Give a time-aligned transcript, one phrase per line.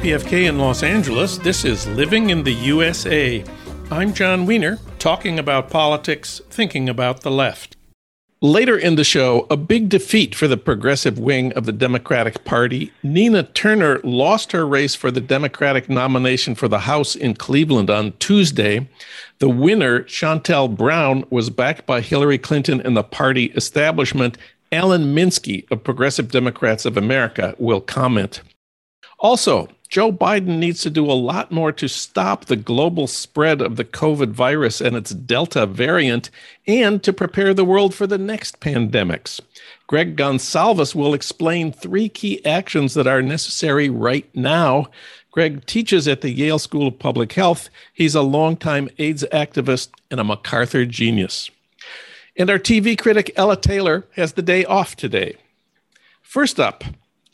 [0.00, 1.36] KPFK in Los Angeles.
[1.36, 3.44] This is Living in the USA.
[3.90, 7.76] I'm Jon Wiener, talking about politics, thinking about the left.
[8.40, 12.90] Later in the show, a big defeat for the progressive wing of the Democratic Party.
[13.02, 18.12] Nina Turner lost her race for the Democratic nomination for the House in Cleveland on
[18.20, 18.88] Tuesday.
[19.38, 24.38] The winner, Shontel Brown, was backed by Hillary Clinton and the party establishment.
[24.72, 28.40] Alan Minsky of Progressive Democrats of America will comment.
[29.18, 33.74] Also, Joe Biden needs to do a lot more to stop the global spread of
[33.74, 36.30] the COVID virus and its Delta variant
[36.64, 39.40] and to prepare the world for the next pandemics.
[39.88, 44.86] Greg Gonsalves will explain three key actions that are necessary right now.
[45.32, 47.68] Greg teaches at the Yale School of Public Health.
[47.92, 51.50] He's a longtime AIDS activist and a MacArthur genius.
[52.36, 55.36] And our TV critic Ella Taylor has the day off today.
[56.22, 56.84] First up,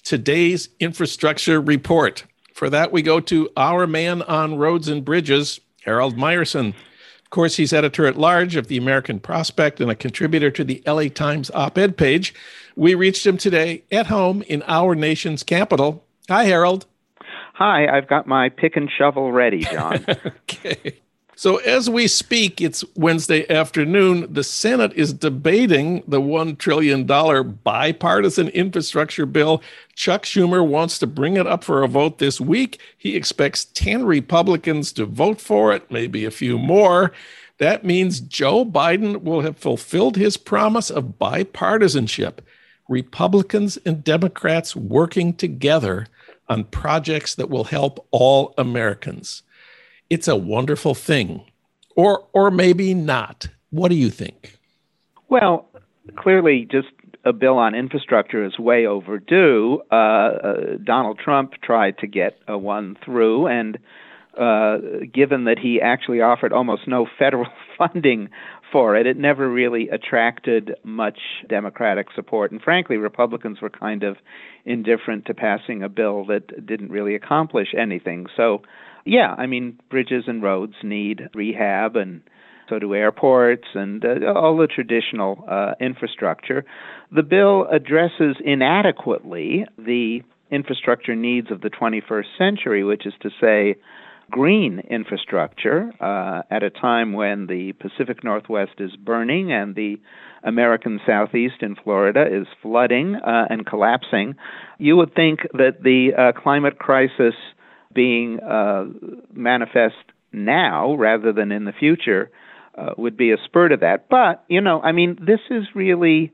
[0.03, 2.25] today's infrastructure report.
[2.57, 6.69] For that, we go to our man on roads and bridges, Harold Meyerson.
[6.69, 10.83] Of course, he's editor at large of the American Prospect and a contributor to the
[10.87, 12.33] LA Times op ed page.
[12.75, 16.03] We reached him today at home in our nation's capital.
[16.31, 16.87] Hi, Harold.
[17.53, 20.07] Hi, I've got my pick and shovel ready, John.
[20.27, 21.01] okay.
[21.39, 24.33] So, as we speak, it's Wednesday afternoon.
[24.33, 29.63] The Senate is debating the $1 trillion bipartisan infrastructure bill.
[29.95, 32.81] Chuck Schumer wants to bring it up for a vote this week.
[32.97, 37.13] He expects 10 Republicans to vote for it, maybe a few more.
[37.59, 42.39] That means Joe Biden will have fulfilled his promise of bipartisanship.
[42.89, 46.07] Republicans and Democrats working together
[46.49, 49.43] on projects that will help all Americans
[50.11, 51.45] it's a wonderful thing.
[51.97, 53.49] Or or maybe not.
[53.71, 54.59] What do you think?
[55.29, 55.69] Well,
[56.17, 56.89] clearly just
[57.25, 59.83] a bill on infrastructure is way overdue.
[59.91, 63.79] Uh, uh, Donald Trump tried to get a one through, and
[64.39, 64.79] uh,
[65.13, 68.29] given that he actually offered almost no federal funding
[68.71, 71.19] for it, it never really attracted much
[71.49, 72.53] Democratic support.
[72.53, 74.17] And frankly, Republicans were kind of
[74.65, 78.27] indifferent to passing a bill that didn't really accomplish anything.
[78.37, 78.63] So
[79.07, 82.23] yeah, I mean, bridges and roads need rehab, and
[82.69, 86.65] so do airports and uh, all the traditional uh, infrastructure.
[87.13, 93.77] The bill addresses inadequately the infrastructure needs of the 21st century, which is to say,
[94.31, 100.01] green infrastructure uh, at a time when the Pacific Northwest is burning and the
[100.43, 104.35] American Southeast in Florida is flooding uh, and collapsing.
[104.79, 107.35] You would think that the uh, climate crisis
[107.95, 108.85] being uh,
[109.33, 109.95] manifest
[110.33, 112.31] now rather than in the future
[112.77, 114.09] uh, would be a spur to that.
[114.09, 116.33] But you know, I mean, this is really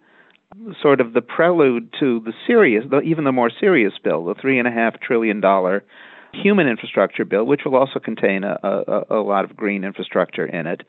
[0.80, 4.68] sort of the prelude to the serious, even the more serious bill, the three and
[4.68, 5.84] a half trillion dollar
[6.32, 10.66] human infrastructure bill, which will also contain a, a, a lot of green infrastructure in
[10.66, 10.82] it.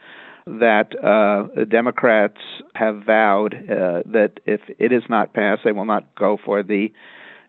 [0.45, 2.39] That uh, Democrats
[2.75, 6.91] have vowed uh, that if it is not passed, they will not go for the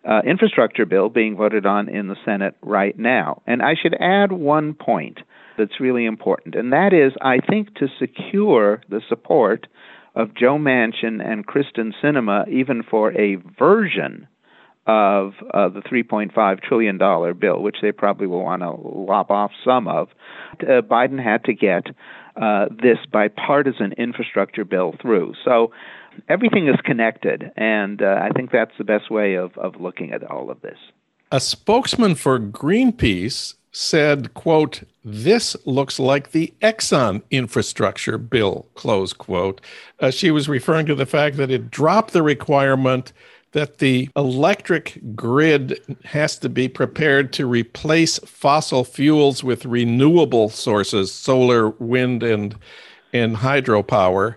[0.07, 3.41] uh, infrastructure bill being voted on in the Senate right now.
[3.47, 5.19] And I should add one point
[5.57, 9.67] that's really important, and that is I think to secure the support
[10.15, 14.27] of Joe Manchin and Kyrsten Sinema, even for a version
[14.87, 16.97] of uh, the $3.5 trillion
[17.39, 20.09] bill, which they probably will want to lop off some of,
[20.61, 21.87] uh, Biden had to get
[22.39, 25.33] uh, this bipartisan infrastructure bill through.
[25.43, 25.71] So
[26.29, 30.23] everything is connected, and uh, I think that's the best way of, of looking at
[30.23, 30.77] all of this.
[31.31, 39.59] A spokesman for Greenpeace said, quote, this looks like the Exxon infrastructure bill, close quote.
[39.99, 43.11] Uh, she was referring to the fact that it dropped the requirement
[43.51, 51.13] that the electric grid has to be prepared to replace fossil fuels with renewable sources,
[51.13, 52.55] solar, wind, and,
[53.13, 54.35] and hydropower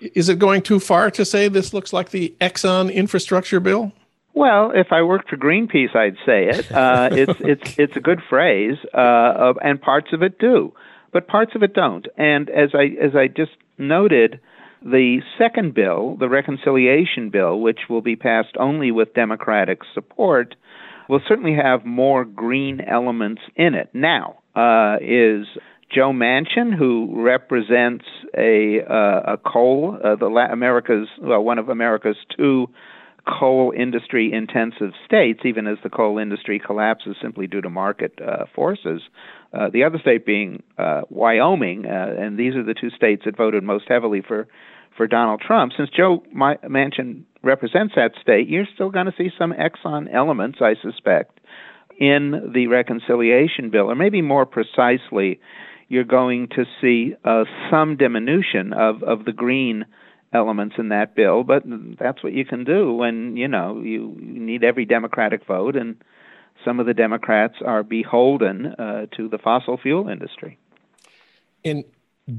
[0.00, 3.92] is it going too far to say this looks like the Exxon infrastructure bill?
[4.34, 6.70] Well, if I worked for Greenpeace, I'd say it.
[6.74, 10.72] Uh, it's it's it's a good phrase, uh, and parts of it do,
[11.12, 12.06] but parts of it don't.
[12.16, 14.40] And as I as I just noted,
[14.82, 20.56] the second bill, the reconciliation bill, which will be passed only with Democratic support,
[21.08, 23.88] will certainly have more green elements in it.
[23.94, 25.46] Now, uh, is
[25.94, 28.04] Joe Manchin, who represents
[28.36, 32.66] a uh, a coal, uh, the La- America's well, one of America's two
[33.26, 38.44] coal industry intensive states, even as the coal industry collapses simply due to market uh,
[38.54, 39.02] forces.
[39.52, 43.36] Uh, the other state being uh, Wyoming, uh, and these are the two states that
[43.36, 44.48] voted most heavily for
[44.96, 45.72] for Donald Trump.
[45.76, 50.74] Since Joe Manchin represents that state, you're still going to see some Exxon elements, I
[50.80, 51.40] suspect,
[51.98, 55.40] in the reconciliation bill, or maybe more precisely,
[55.88, 59.84] you're going to see uh, some diminution of, of the green
[60.32, 61.62] elements in that bill, but
[61.98, 65.96] that's what you can do when you know you, need every Democratic vote, and
[66.64, 70.58] some of the Democrats are beholden uh, to the fossil fuel industry.
[71.62, 71.84] In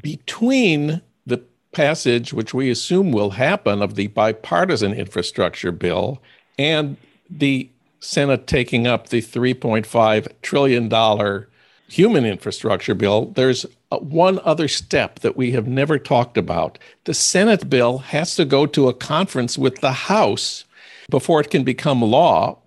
[0.02, 6.22] between the passage, which we assume will happen, of the bipartisan infrastructure bill
[6.58, 6.98] and
[7.30, 7.70] the
[8.00, 11.46] Senate taking up the $3.5 trillion
[11.88, 16.78] human infrastructure bill, there's one other step that we have never talked about.
[17.06, 20.66] The Senate bill has to go to a conference with the House
[21.10, 22.58] before it can become law.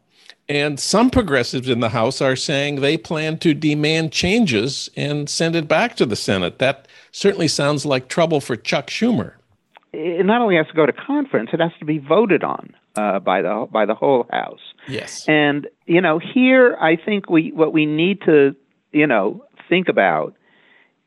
[0.48, 5.54] And some progressives in the House are saying they plan to demand changes and send
[5.54, 6.58] it back to the Senate.
[6.58, 9.34] That certainly sounds like trouble for Chuck Schumer.
[9.92, 13.18] It not only has to go to conference, it has to be voted on uh,
[13.18, 14.60] by the by the whole House.
[14.86, 15.26] Yes.
[15.28, 18.54] And you know, here I think we what we need to
[18.92, 20.34] you know think about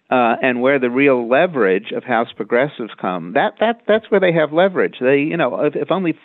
[0.09, 3.33] uh, and where the real leverage of House progressives come.
[3.33, 4.95] That that that's where they have leverage.
[4.99, 6.17] They you know if, if only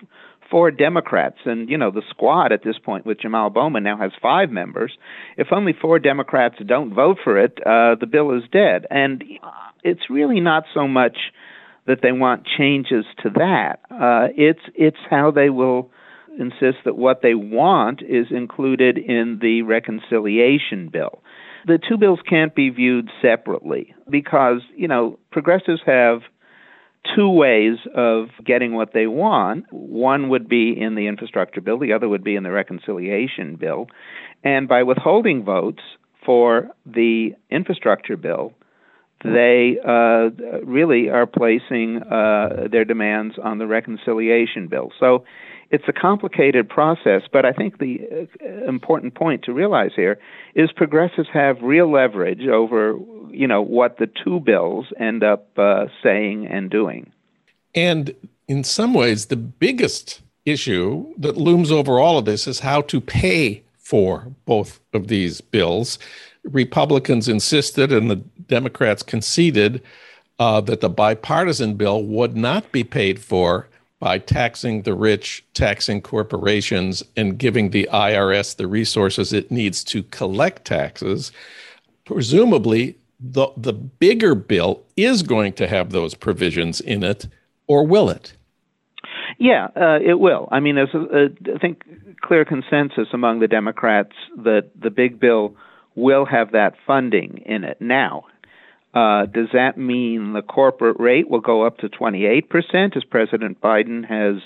[0.50, 4.12] four Democrats, and you know the squad at this point with Jamal Bowman now has
[4.20, 4.96] five members.
[5.36, 8.86] If only four Democrats don't vote for it, uh, the bill is dead.
[8.90, 9.24] And
[9.82, 11.16] it's really not so much
[11.86, 13.80] that they want changes to that.
[13.90, 15.90] Uh, it's it's how they will
[16.38, 21.22] insist that what they want is included in the reconciliation bill.
[21.66, 26.20] The two bills can't be viewed separately because you know progressives have
[27.14, 29.66] two ways of getting what they want.
[29.70, 33.86] One would be in the infrastructure bill, the other would be in the reconciliation bill.
[34.42, 35.82] And by withholding votes
[36.24, 38.52] for the infrastructure bill,
[39.24, 40.30] they uh,
[40.64, 44.92] really are placing uh, their demands on the reconciliation bill.
[45.00, 45.24] So
[45.70, 50.18] it's a complicated process, but I think the uh, important point to realize here
[50.54, 52.96] is progressives have real leverage over,
[53.30, 57.12] you know, what the two bills end up uh, saying and doing.
[57.74, 58.14] And
[58.48, 63.00] in some ways, the biggest issue that looms over all of this is how to
[63.00, 65.98] pay for both of these bills.
[66.44, 69.82] Republicans insisted, and the Democrats conceded
[70.38, 76.02] uh, that the bipartisan bill would not be paid for by taxing the rich, taxing
[76.02, 81.32] corporations, and giving the IRS the resources it needs to collect taxes.
[82.04, 87.26] Presumably, the, the bigger bill is going to have those provisions in it,
[87.66, 88.34] or will it?
[89.38, 90.48] Yeah, uh, it will.
[90.50, 91.82] I mean, there's, a, a, I think,
[92.20, 95.56] clear consensus among the Democrats that the big bill
[95.94, 97.80] will have that funding in it.
[97.80, 98.24] Now,
[98.96, 104.08] uh, does that mean the corporate rate will go up to 28%, as President Biden
[104.08, 104.40] has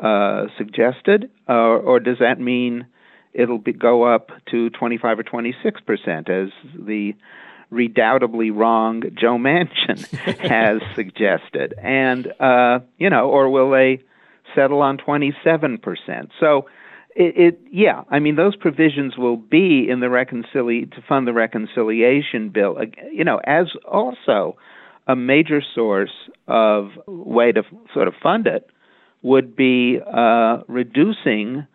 [0.00, 2.86] uh, suggested, uh, or does that mean
[3.32, 7.16] it'll be, go up to 25 or 26%, as the
[7.72, 10.06] redoubtably wrong Joe Manchin
[10.38, 11.74] has suggested?
[11.82, 14.04] And, uh, you know, or will they
[14.54, 16.28] settle on 27%?
[16.38, 16.66] So,
[17.16, 21.32] it, it, yeah, I mean those provisions will be in the reconcili- to fund the
[21.32, 22.78] reconciliation bill.
[23.12, 24.56] You know, as also
[25.06, 26.12] a major source
[26.46, 27.62] of way to
[27.92, 28.70] sort of fund it
[29.22, 31.66] would be uh, reducing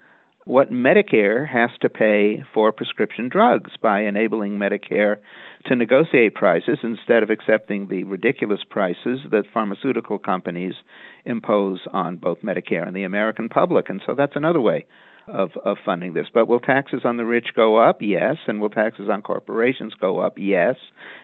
[0.45, 5.17] what Medicare has to pay for prescription drugs by enabling Medicare
[5.65, 10.75] to negotiate prices instead of accepting the ridiculous prices that pharmaceutical companies
[11.25, 13.89] impose on both Medicare and the American public.
[13.89, 14.85] And so that's another way
[15.27, 16.27] of, of funding this.
[16.33, 18.01] But will taxes on the rich go up?
[18.01, 18.37] Yes.
[18.47, 20.37] And will taxes on corporations go up?
[20.37, 20.75] Yes.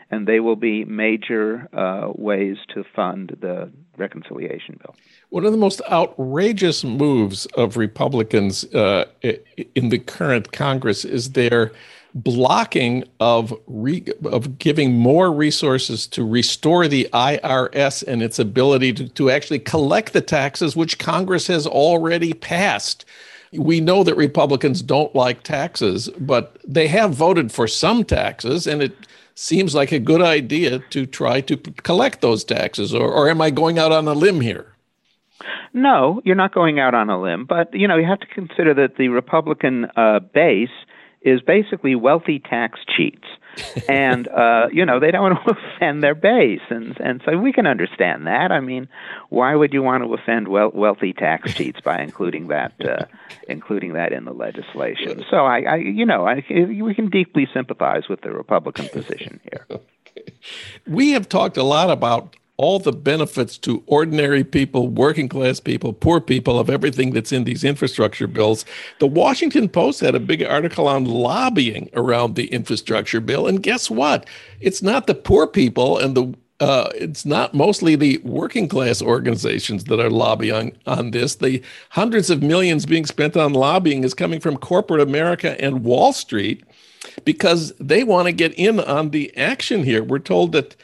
[0.09, 4.95] And they will be major uh, ways to fund the reconciliation bill.
[5.29, 9.05] One of the most outrageous moves of Republicans uh,
[9.75, 11.71] in the current Congress is their
[12.13, 19.07] blocking of re- of giving more resources to restore the IRS and its ability to,
[19.07, 23.05] to actually collect the taxes which Congress has already passed
[23.53, 28.81] we know that Republicans don't like taxes, but they have voted for some taxes, and
[28.81, 28.95] it
[29.35, 32.93] seems like a good idea to try to collect those taxes.
[32.93, 34.67] Or, or am I going out on a limb here?
[35.73, 38.73] No, you're not going out on a limb, but you know you have to consider
[38.75, 40.69] that the Republican uh, base
[41.21, 43.25] is basically wealthy tax cheats
[43.87, 47.51] and uh, you know they don't want to offend their base, and and so we
[47.51, 48.51] can understand that.
[48.51, 48.87] I mean,
[49.29, 53.05] why would you want to offend wel- wealthy tax cheats by including that uh,
[53.47, 55.23] including that in the legislation?
[55.29, 59.79] So I, I you know, I, we can deeply sympathize with the Republican position here.
[60.87, 65.93] We have talked a lot about all the benefits to ordinary people, working class people,
[65.93, 68.65] poor people of everything that's in these infrastructure bills.
[68.99, 73.47] The Washington Post had a big article on lobbying around the infrastructure bill.
[73.47, 74.27] And guess what?
[74.59, 79.85] It's not the poor people and the uh, it's not mostly the working class organizations
[79.85, 81.33] that are lobbying on this.
[81.33, 86.13] The hundreds of millions being spent on lobbying is coming from corporate America and Wall
[86.13, 86.63] Street
[87.25, 90.03] because they want to get in on the action here.
[90.03, 90.75] We're told that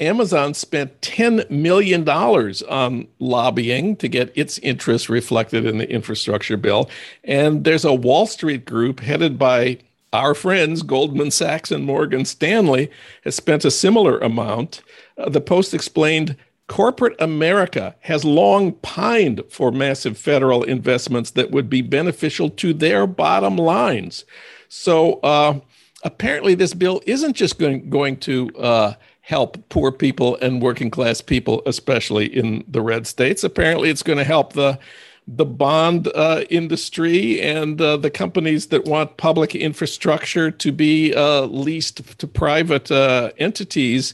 [0.00, 6.90] Amazon spent $10 million on lobbying to get its interests reflected in the infrastructure bill.
[7.22, 9.78] And there's a Wall Street group headed by
[10.12, 12.90] our friends, Goldman Sachs and Morgan Stanley,
[13.24, 14.80] has spent a similar amount.
[15.18, 16.36] Uh, the Post explained
[16.66, 23.06] corporate America has long pined for massive federal investments that would be beneficial to their
[23.06, 24.24] bottom lines.
[24.68, 25.60] So uh,
[26.04, 31.22] apparently, this bill isn't just going, going to uh, help poor people and working class
[31.22, 33.42] people, especially in the red states.
[33.42, 34.78] Apparently, it's going to help the
[35.26, 41.46] the bond uh, industry and uh, the companies that want public infrastructure to be uh,
[41.46, 44.12] leased to private uh, entities.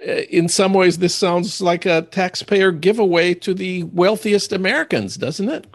[0.00, 5.50] Uh, in some ways, this sounds like a taxpayer giveaway to the wealthiest Americans, doesn't
[5.50, 5.66] it?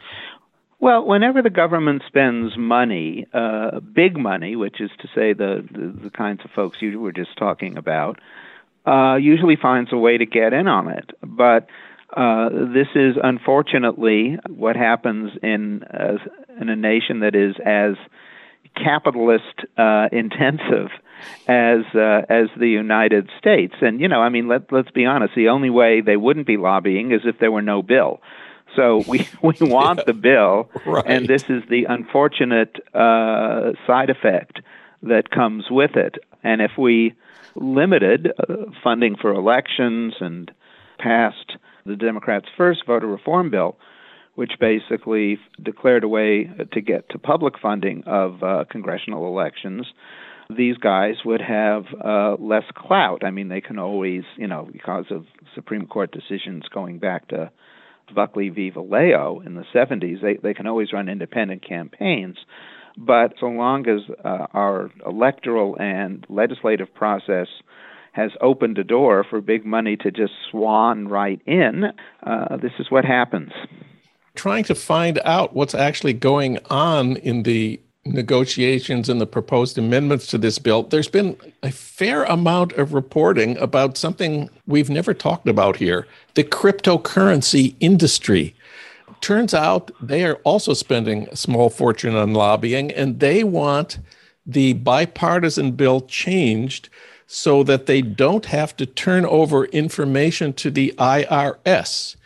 [0.79, 6.05] Well, whenever the government spends money, uh, big money, which is to say the, the,
[6.05, 8.19] the kinds of folks you were just talking about,
[8.85, 11.11] uh, usually finds a way to get in on it.
[11.21, 11.67] But
[12.15, 16.17] uh, this is unfortunately what happens in uh,
[16.59, 17.95] in a nation that is as
[18.75, 20.89] capitalist uh, intensive
[21.47, 23.73] as uh, as the United States.
[23.81, 25.33] And you know, I mean, let let's be honest.
[25.35, 28.21] The only way they wouldn't be lobbying is if there were no bill.
[28.75, 31.03] So we we want yeah, the bill, right.
[31.05, 34.61] and this is the unfortunate uh, side effect
[35.03, 36.17] that comes with it.
[36.43, 37.13] And if we
[37.55, 40.51] limited uh, funding for elections and
[40.99, 41.53] passed
[41.85, 43.77] the Democrats' first voter reform bill,
[44.35, 49.85] which basically declared a way to get to public funding of uh, congressional elections,
[50.55, 53.23] these guys would have uh, less clout.
[53.23, 57.51] I mean, they can always, you know, because of Supreme Court decisions going back to
[58.13, 58.71] Buckley v.
[58.71, 62.37] Valeo in the 70s, they, they can always run independent campaigns.
[62.97, 67.47] But so long as uh, our electoral and legislative process
[68.13, 71.85] has opened a door for big money to just swan right in,
[72.21, 73.51] uh, this is what happens.
[74.35, 80.27] Trying to find out what's actually going on in the negotiations and the proposed amendments
[80.27, 85.47] to this bill, there's been a fair amount of reporting about something we've never talked
[85.47, 88.55] about here the cryptocurrency industry.
[89.23, 93.99] Turns out they are also spending a small fortune on lobbying, and they want
[94.45, 96.89] the bipartisan bill changed
[97.25, 102.17] so that they don't have to turn over information to the IRS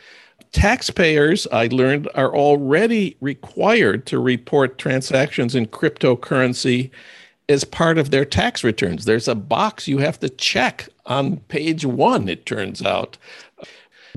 [0.52, 6.90] taxpayers, I learned, are already required to report transactions in cryptocurrency
[7.48, 9.06] as part of their tax returns.
[9.06, 13.18] There's a box you have to check on page one, it turns out.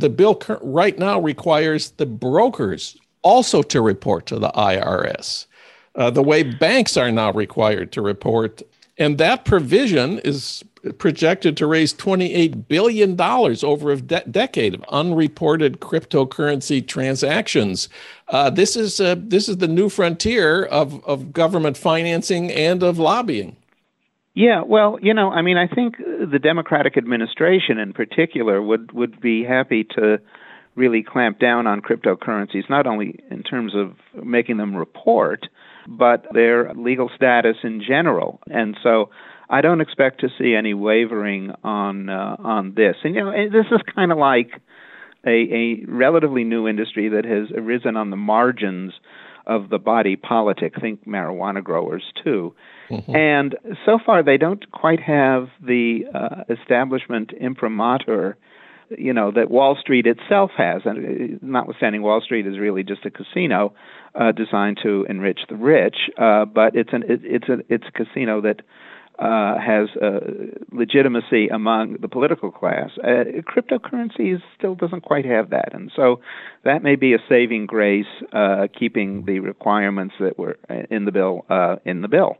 [0.00, 5.46] The bill right now requires the brokers also to report to the IRS.
[5.94, 8.62] Uh, the way banks are now required to report.
[8.96, 10.64] And that provision is
[10.96, 17.90] projected to raise $28 billion over a de- decade of unreported cryptocurrency transactions.
[18.28, 22.98] Uh, this, is, uh, this is the new frontier of, of government financing and of
[22.98, 23.56] lobbying.
[24.34, 29.20] Yeah, well, you know, I mean, I think the Democratic administration in particular would, would
[29.20, 30.18] be happy to
[30.76, 35.46] really clamp down on cryptocurrencies, not only in terms of making them report,
[35.88, 38.40] but their legal status in general.
[38.48, 39.10] And so
[39.48, 42.96] I don't expect to see any wavering on uh, on this.
[43.02, 44.50] And you know, this is kind of like
[45.26, 48.92] a, a relatively new industry that has arisen on the margins
[49.50, 50.80] of the body politic.
[50.80, 52.54] Think marijuana growers too.
[52.90, 53.14] Mm-hmm.
[53.14, 58.38] And so far, they don't quite have the uh, establishment imprimatur
[58.98, 63.04] you know that Wall Street itself has, and uh, notwithstanding Wall Street is really just
[63.06, 63.72] a casino
[64.14, 67.92] uh, designed to enrich the rich, uh, but it's an it, it's a it's a
[67.92, 68.62] casino that
[69.20, 70.20] uh, has uh,
[70.72, 72.90] legitimacy among the political class.
[73.04, 76.20] Uh, cryptocurrency still doesn't quite have that, and so
[76.64, 80.58] that may be a saving grace, uh, keeping the requirements that were
[80.90, 82.38] in the bill uh, in the bill.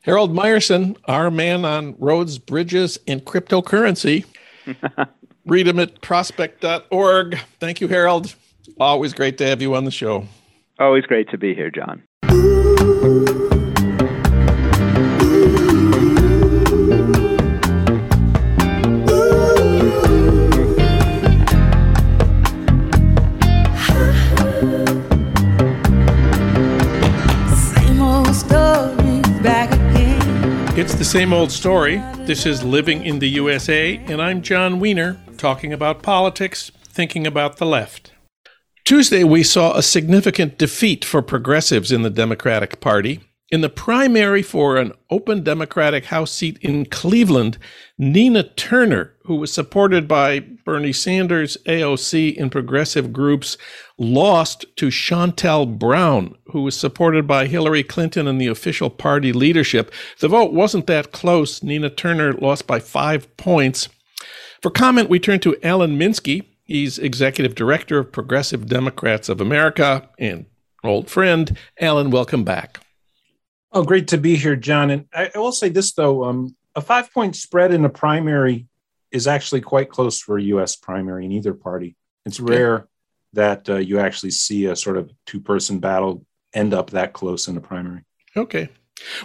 [0.00, 4.24] Harold Meyerson, our man on roads, bridges, and cryptocurrency.
[5.46, 7.38] Read him at prospect.org.
[7.60, 8.34] Thank you, Harold.
[8.80, 10.26] Always great to have you on the show.
[10.78, 12.02] Always great to be here, John.
[30.76, 31.96] It's the same old story.
[32.26, 37.56] This is Living in the USA, and I'm Jon Wiener, talking about politics, thinking about
[37.56, 38.12] the left.
[38.84, 43.25] Tuesday, we saw a significant defeat for progressives in the Democratic Party.
[43.48, 47.58] In the primary for an open Democratic House seat in Cleveland,
[47.96, 53.56] Nina Turner, who was supported by Bernie Sanders, AOC, and progressive groups,
[53.98, 59.92] lost to Shontel Brown, who was supported by Hillary Clinton and the official party leadership.
[60.18, 61.62] The vote wasn't that close.
[61.62, 63.88] Nina Turner lost by five points.
[64.60, 66.46] For comment, we turn to Alan Minsky.
[66.64, 70.46] He's executive director of Progressive Democrats of America and
[70.82, 71.56] old friend.
[71.80, 72.80] Alan, welcome back.
[73.72, 74.90] Oh, great to be here, John.
[74.90, 78.66] And I, I will say this, though um, a five point spread in a primary
[79.10, 80.76] is actually quite close for a U.S.
[80.76, 81.96] primary in either party.
[82.24, 82.88] It's rare
[83.32, 87.48] that uh, you actually see a sort of two person battle end up that close
[87.48, 88.02] in a primary.
[88.36, 88.68] Okay.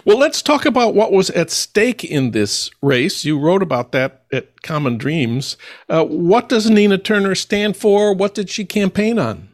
[0.04, 3.24] Well, let's talk about what was at stake in this race.
[3.24, 5.56] You wrote about that at Common Dreams.
[5.88, 8.14] Uh, what does Nina Turner stand for?
[8.14, 9.48] What did she campaign on?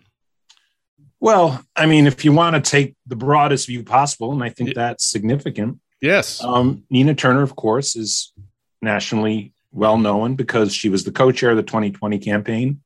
[1.20, 4.74] Well, I mean, if you want to take the broadest view possible, and I think
[4.74, 5.80] that's significant.
[6.00, 6.42] Yes.
[6.42, 8.32] Um, Nina Turner, of course, is
[8.80, 12.80] nationally well known because she was the co chair of the 2020 campaign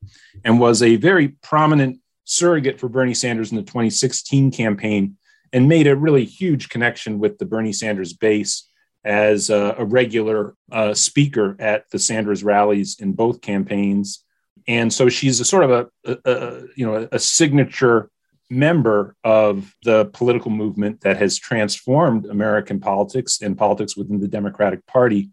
[0.45, 5.17] and was a very prominent surrogate for Bernie Sanders in the 2016 campaign
[5.53, 8.69] and made a really huge connection with the Bernie Sanders base
[9.05, 14.25] as a, a regular uh, speaker at the Sanders rallies in both campaigns.
[14.69, 18.11] And so she's a sort of a, a, a you know a signature
[18.53, 24.87] member of the political movement that has transformed American politics and politics within the Democratic
[24.87, 25.31] Party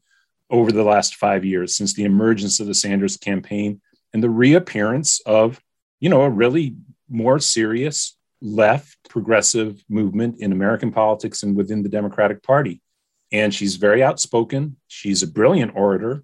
[0.49, 3.82] over the last five years since the emergence of the Sanders campaign
[4.13, 5.62] and the reappearance of,
[5.99, 6.75] you know, a really
[7.10, 12.82] more serious left progressive movement in American politics and within the Democratic Party.
[13.32, 14.77] And she's very outspoken.
[14.88, 16.23] She's a brilliant orator,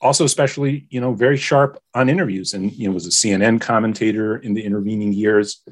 [0.00, 4.36] also especially, you know, very sharp on interviews and, you know, was a CNN commentator
[4.36, 5.64] in the intervening years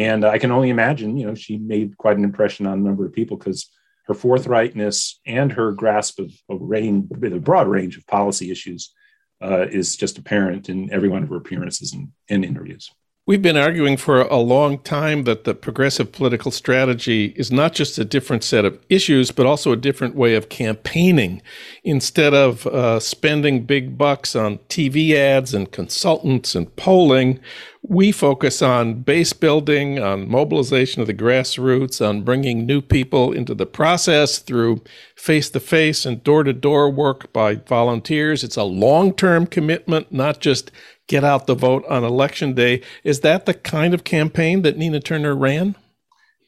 [0.00, 3.04] and I can only imagine, you know, she made quite an impression on a number
[3.04, 3.68] of people because
[4.06, 8.94] her forthrightness and her grasp of a range, a broad range of policy issues
[9.42, 12.90] uh, is just apparent in every one of her appearances and, and interviews.
[13.30, 17.96] We've been arguing for a long time that the progressive political strategy is not just
[17.96, 21.40] a different set of issues, but also a different way of campaigning.
[21.84, 27.38] Instead of uh, spending big bucks on TV ads and consultants and polling,
[27.82, 33.54] we focus on base building, on mobilization of the grassroots, on bringing new people into
[33.54, 34.82] the process through
[35.14, 38.42] face to face and door to door work by volunteers.
[38.42, 40.72] It's a long term commitment, not just
[41.10, 42.80] get out the vote on election day.
[43.02, 45.74] Is that the kind of campaign that Nina Turner ran?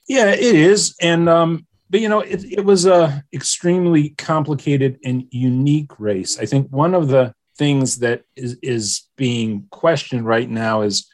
[0.09, 0.95] Yeah, it is.
[1.01, 6.39] And, um, but you know, it, it was a extremely complicated and unique race.
[6.39, 11.11] I think one of the things that is, is being questioned right now is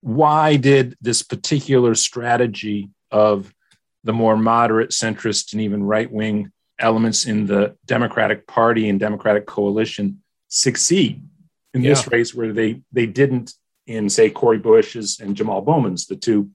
[0.00, 3.54] why did this particular strategy of
[4.02, 9.46] the more moderate, centrist, and even right wing elements in the Democratic Party and Democratic
[9.46, 11.22] coalition succeed?
[11.74, 11.90] In yeah.
[11.90, 13.52] this race where they they didn't
[13.86, 16.50] in say Cori Bush's and Jamal Bowman's, the two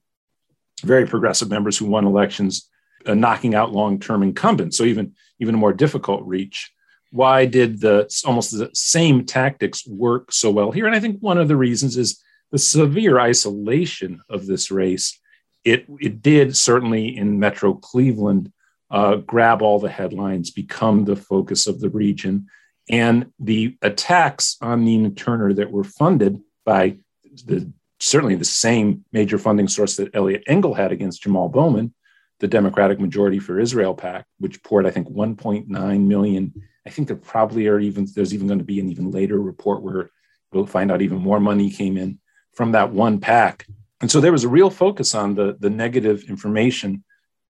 [0.82, 2.70] very progressive members who won elections,
[3.06, 4.78] uh, knocking out long-term incumbents.
[4.78, 6.72] So even even a more difficult reach.
[7.10, 10.86] Why did the almost the same tactics work so well here?
[10.86, 15.18] And I think one of the reasons is the severe isolation of this race.
[15.64, 18.52] It it did certainly in Metro Cleveland
[18.90, 22.48] uh, grab all the headlines, become the focus of the region
[22.88, 26.98] and the attacks on Nina Turner that were funded by
[27.44, 31.94] the certainly the same major funding source that Eliot Engel had against Jamal Bowman,
[32.40, 36.52] the Democratic Majority for Israel PAC, which poured, I think, 1.9 million.
[36.86, 39.82] I think there probably are even there's even going to be an even later report
[39.82, 40.10] where
[40.52, 42.18] we'll find out even more money came in
[42.54, 43.66] from that one PAC.
[44.00, 47.04] And so there was a real focus on the, the negative information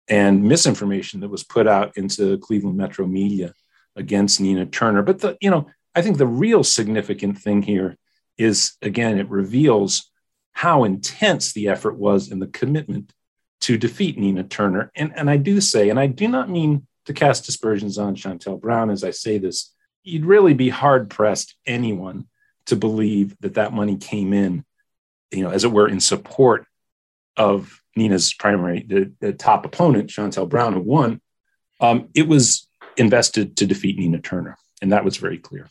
[0.09, 3.55] and misinformation that was put out into Cleveland metro media
[3.96, 5.02] against Nina Turner.
[5.02, 7.96] But the, you know, I think the real significant thing here
[8.37, 10.11] is again, it reveals
[10.52, 13.12] how intense the effort was and the commitment
[13.62, 14.90] to defeat Nina Turner.
[14.94, 18.61] And, and I do say, and I do not mean to cast dispersions on Shontel
[18.61, 22.26] Brown as I say this, you'd really be hard pressed anyone
[22.66, 24.64] to believe that that money came in,
[25.30, 26.66] you know, as it were, in support
[27.37, 31.20] of Nina's primary, the, the top opponent, Shontel Brown, who won.
[31.80, 34.57] Um, it was invested to defeat Nina Turner.
[34.83, 35.68] And that was very clear.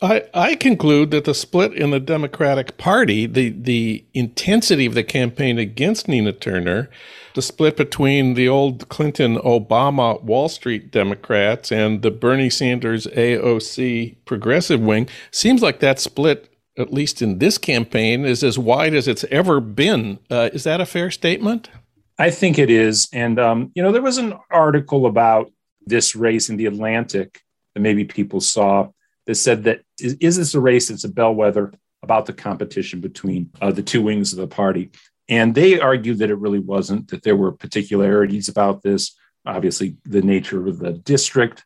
[0.00, 5.02] I, I conclude that the split in the Democratic Party, the, the intensity of the
[5.02, 6.88] campaign against Nina Turner,
[7.34, 14.16] the split between the old Clinton Obama Wall Street Democrats and the Bernie Sanders AOC
[14.24, 19.08] progressive wing, seems like that split, at least in this campaign, is as wide as
[19.08, 20.20] it's ever been.
[20.30, 21.70] Uh, is that a fair statement?
[22.20, 23.08] I think it is.
[23.12, 25.50] And, um, you know, there was an article about
[25.88, 27.40] this race in the Atlantic
[27.74, 28.88] that maybe people saw
[29.26, 31.72] that said that is, is this a race that's a bellwether
[32.02, 34.90] about the competition between uh, the two wings of the party?
[35.28, 40.22] And they argued that it really wasn't, that there were particularities about this, obviously, the
[40.22, 41.64] nature of the district,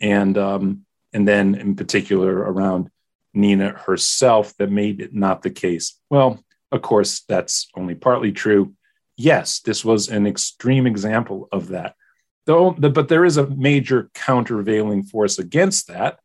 [0.00, 2.88] and, um, and then in particular around
[3.34, 5.98] Nina herself that made it not the case.
[6.08, 8.74] Well, of course, that's only partly true.
[9.16, 11.96] Yes, this was an extreme example of that.
[12.46, 16.18] Though, but there is a major countervailing force against that,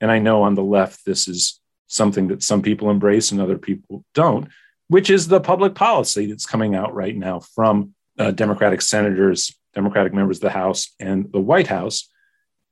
[0.00, 3.58] and I know on the left, this is something that some people embrace and other
[3.58, 4.48] people don't,
[4.88, 10.12] which is the public policy that's coming out right now from uh, Democratic senators, Democratic
[10.12, 12.08] members of the House, and the White House.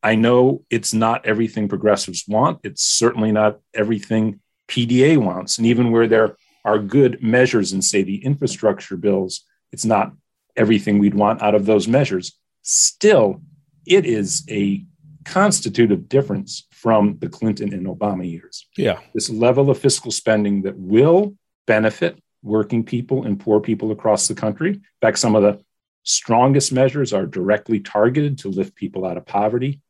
[0.03, 2.61] I know it's not everything progressives want.
[2.65, 5.59] It's certainly not everything PDA wants.
[5.59, 10.13] And even where there are good measures in, say, the infrastructure bills, it's not
[10.57, 12.39] everything we'd want out of those measures.
[12.63, 13.41] Still,
[13.87, 14.85] it is a
[15.25, 18.67] constitutive difference from the Clinton and Obama years.
[18.77, 19.01] Yeah.
[19.15, 21.35] This level of fiscal spending that will
[21.67, 24.71] benefit working people and poor people across the country.
[24.71, 25.63] In fact, some of the
[26.03, 29.81] strongest measures are directly targeted to lift people out of poverty.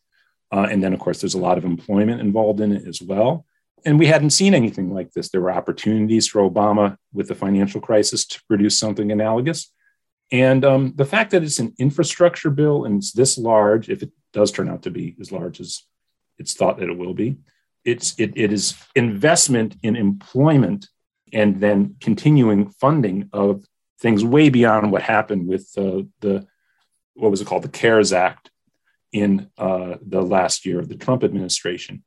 [0.52, 3.46] Uh, and then, of course, there's a lot of employment involved in it as well.
[3.84, 5.30] And we hadn't seen anything like this.
[5.30, 9.72] There were opportunities for Obama with the financial crisis to produce something analogous.
[10.32, 14.12] And um, the fact that it's an infrastructure bill and it's this large, if it
[14.32, 15.82] does turn out to be as large as
[16.38, 17.36] it's thought that it will be.
[17.84, 20.88] It's it, it is investment in employment
[21.32, 23.64] and then continuing funding of
[24.00, 26.46] things way beyond what happened with uh, the
[27.14, 28.50] what was it called the CARES Act
[29.12, 32.02] in uh, the last year of the Trump administration.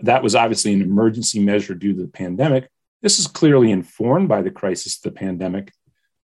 [0.00, 2.68] That was obviously an emergency measure due to the pandemic.
[3.00, 5.72] This is clearly informed by the crisis of the pandemic,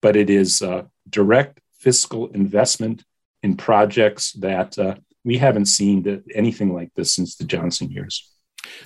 [0.03, 3.05] but it is uh, direct fiscal investment
[3.43, 8.31] in projects that uh, we haven't seen anything like this since the Johnson years.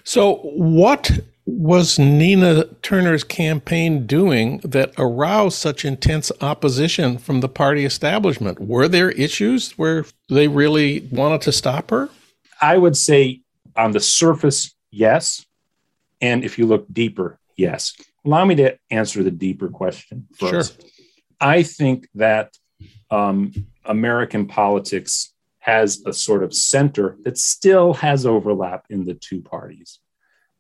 [0.05, 1.11] So, what
[1.47, 8.61] was Nina Turner's campaign doing that aroused such intense opposition from the party establishment?
[8.61, 12.11] Were there issues where they really wanted to stop her?
[12.61, 13.41] I would say
[13.77, 15.47] on the surface, yes.
[16.21, 17.95] And if you look deeper, yes.
[18.27, 20.81] Allow me to answer the deeper question first.
[20.81, 20.91] Sure.
[21.41, 22.57] I think that
[23.11, 23.53] um,
[23.85, 29.99] American politics has a sort of center that still has overlap in the two parties.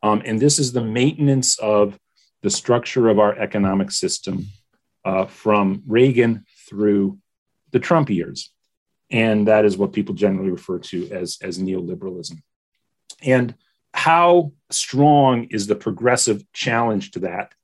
[0.02, 1.98] Um, and this is the maintenance of
[2.42, 4.46] the structure of our economic system
[5.04, 7.18] uh, from Reagan through
[7.72, 8.52] the Trump years.
[9.10, 12.42] And that is what people generally refer to as, as neoliberalism.
[13.22, 13.54] And
[13.94, 17.54] how strong is the progressive challenge to that?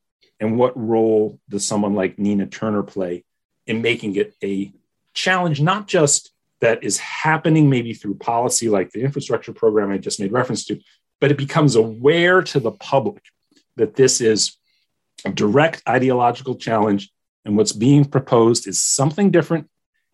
[0.40, 3.24] And what role does someone like Nina Turner play
[3.66, 4.72] in making it a
[5.14, 10.20] challenge, not just that is happening maybe through policy like the infrastructure program I just
[10.20, 10.80] made reference to,
[11.20, 13.22] but it becomes aware to the public
[13.76, 14.56] that this is
[15.24, 17.10] a direct ideological challenge
[17.44, 19.68] and what's being proposed is something different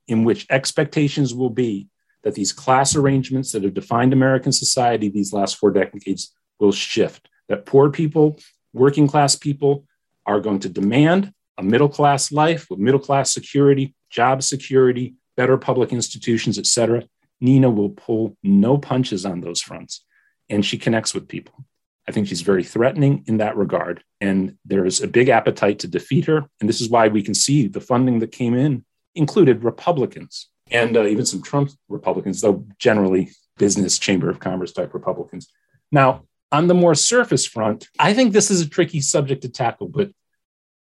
[0.09, 1.89] in which expectations will be
[2.23, 7.29] that these class arrangements that have defined American society these last four decades will shift,
[7.49, 8.39] that poor people,
[8.73, 9.87] working class people
[10.31, 11.23] are going to demand
[11.59, 17.03] a middle class life with middle class security, job security, better public institutions, et cetera.
[17.40, 19.95] Nina will pull no punches on those fronts,
[20.49, 21.57] and she connects with people.
[22.09, 24.03] I think she's very threatening in that regard.
[24.21, 26.40] And there's a big appetite to defeat her.
[26.59, 30.97] And this is why we can see the funding that came in included Republicans and
[30.97, 35.45] uh, even some Trump Republicans, though generally business chamber of commerce type Republicans.
[35.90, 39.88] Now, on the more surface front, I think this is a tricky subject to tackle,
[39.88, 40.11] but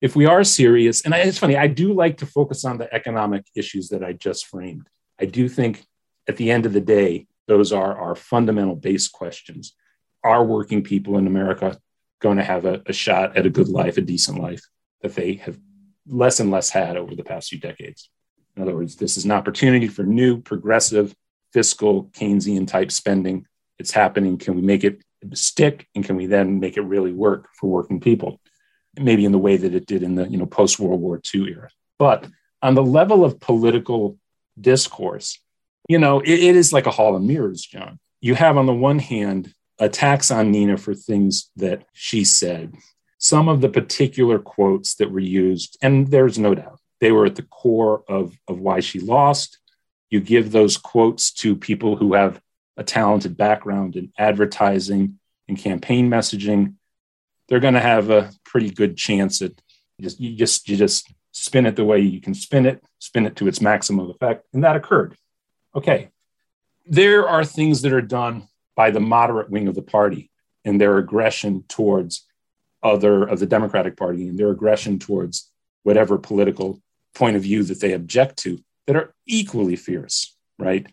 [0.01, 3.45] if we are serious, and it's funny, I do like to focus on the economic
[3.55, 4.87] issues that I just framed.
[5.19, 5.85] I do think
[6.27, 9.75] at the end of the day, those are our fundamental base questions.
[10.23, 11.77] Are working people in America
[12.21, 14.61] going to have a, a shot at a good life, a decent life
[15.01, 15.57] that they have
[16.07, 18.09] less and less had over the past few decades?
[18.55, 21.15] In other words, this is an opportunity for new, progressive,
[21.51, 23.45] fiscal, Keynesian type spending.
[23.79, 24.37] It's happening.
[24.37, 25.01] Can we make it
[25.33, 25.87] stick?
[25.95, 28.39] And can we then make it really work for working people?
[28.97, 31.51] Maybe in the way that it did in the you know post World War II
[31.51, 31.69] era.
[31.97, 32.27] But
[32.61, 34.17] on the level of political
[34.59, 35.39] discourse,
[35.87, 37.99] you know, it, it is like a hall of mirrors, John.
[38.21, 42.73] You have on the one hand attacks on Nina for things that she said.
[43.17, 47.35] Some of the particular quotes that were used, and there's no doubt, they were at
[47.35, 49.57] the core of, of why she lost.
[50.09, 52.41] You give those quotes to people who have
[52.77, 56.75] a talented background in advertising and campaign messaging,
[57.49, 59.51] they're going to have a pretty good chance at
[59.99, 63.35] just you just you just spin it the way you can spin it, spin it
[63.35, 65.15] to its maximum effect, and that occurred.
[65.75, 66.09] Okay,
[66.85, 70.31] there are things that are done by the moderate wing of the party
[70.63, 72.25] and their aggression towards
[72.81, 75.51] other of the Democratic Party and their aggression towards
[75.83, 76.81] whatever political
[77.13, 80.87] point of view that they object to that are equally fierce, right?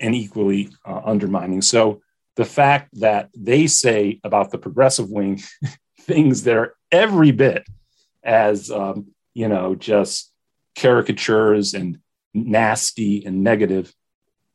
[0.00, 1.62] And equally uh, undermining.
[1.62, 2.02] So
[2.36, 5.42] the fact that they say about the progressive wing
[6.08, 7.64] things that are every bit
[8.24, 10.32] as, um, you know, just
[10.74, 11.98] caricatures and
[12.34, 13.94] nasty and negative.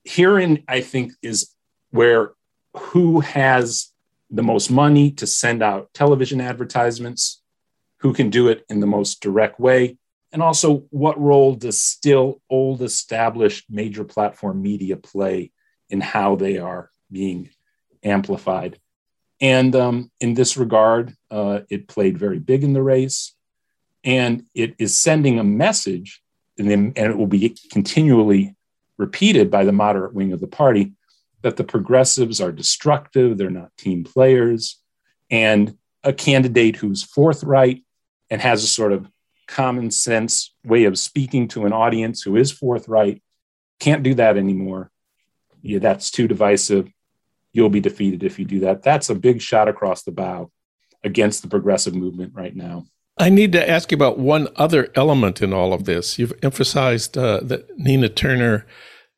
[0.03, 1.53] Herein, I think, is
[1.91, 2.31] where
[2.75, 3.93] who has
[4.29, 7.41] the most money to send out television advertisements,
[7.99, 9.97] who can do it in the most direct way,
[10.33, 15.51] and also, what role does still old established major platform media play
[15.91, 17.51] in how they are being
[18.01, 18.79] amplified?
[19.43, 23.35] And um, in this regard, uh, it played very big in the race.
[24.05, 26.21] And it is sending a message,
[26.57, 28.55] and, then, and it will be continually
[28.97, 30.93] repeated by the moderate wing of the party
[31.41, 34.79] that the progressives are destructive, they're not team players,
[35.29, 37.83] and a candidate who's forthright
[38.29, 39.09] and has a sort of
[39.47, 43.21] common sense way of speaking to an audience who is forthright.
[43.79, 44.89] Can't do that anymore.
[45.61, 46.89] Yeah, that's too divisive.
[47.53, 48.83] You'll be defeated if you do that.
[48.83, 50.51] That's a big shot across the bow
[51.03, 52.85] against the progressive movement right now.
[53.17, 56.17] I need to ask you about one other element in all of this.
[56.17, 58.65] You've emphasized uh, that Nina Turner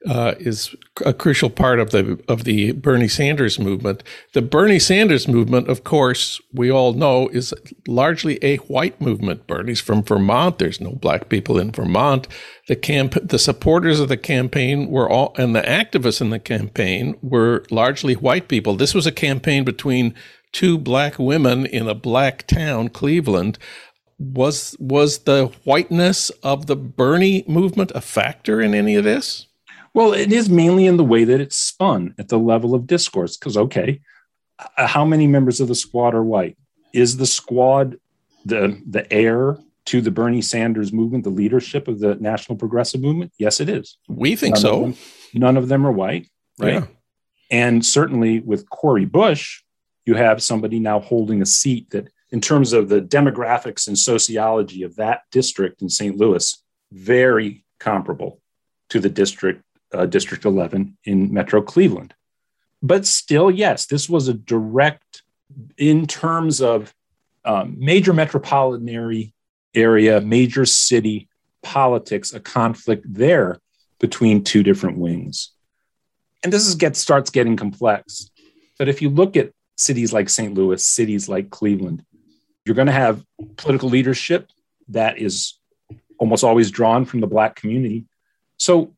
[0.08, 4.04] uh, is a crucial part of the of the Bernie Sanders movement.
[4.34, 7.54] The Bernie Sanders movement, of course, we all know is
[7.88, 9.48] largely a white movement.
[9.48, 10.60] Bernie's from Vermont.
[10.60, 12.28] There's no black people in Vermont.
[12.68, 17.18] The camp, the supporters of the campaign were all, and the activists in the campaign
[17.22, 18.76] were largely white people.
[18.76, 20.14] This was a campaign between
[20.52, 23.58] two black women in a black town, Cleveland.
[24.18, 29.48] Was was the whiteness of the Bernie movement a factor in any of this?
[29.96, 33.38] Well, it is mainly in the way that it's spun at the level of discourse.
[33.38, 34.02] Because, okay,
[34.60, 36.58] uh, how many members of the squad are white?
[36.92, 37.96] Is the squad
[38.44, 43.32] the, the heir to the Bernie Sanders movement, the leadership of the National Progressive Movement?
[43.40, 43.98] Yes, it is.
[44.10, 44.76] We think none so.
[44.76, 44.96] Of them,
[45.34, 46.28] none of them are white,
[46.60, 46.74] right?
[46.74, 46.88] Yeah.
[47.50, 49.62] And certainly with Cori Bush,
[50.06, 54.84] you have somebody now holding a seat that, in terms of the demographics and sociology
[54.84, 56.18] of that district in St.
[56.18, 58.42] Louis, very comparable
[58.90, 59.62] to the district
[59.96, 62.14] uh, District 11 in Metro Cleveland.
[62.82, 65.24] But still, yes, this was a direct,
[65.78, 66.94] in terms of
[67.44, 69.32] um, major metropolitan
[69.74, 71.30] area, major city
[71.64, 73.60] politics, a conflict there
[74.00, 75.52] between two different wings.
[76.44, 78.30] And this is get, starts getting complex.
[78.78, 80.54] But if you look at cities like St.
[80.54, 82.06] Louis, cities like Cleveland,
[82.66, 83.24] you're going to have
[83.58, 84.50] political leadership
[84.90, 85.58] that is
[86.18, 88.06] almost always drawn from the Black community.
[88.58, 88.95] So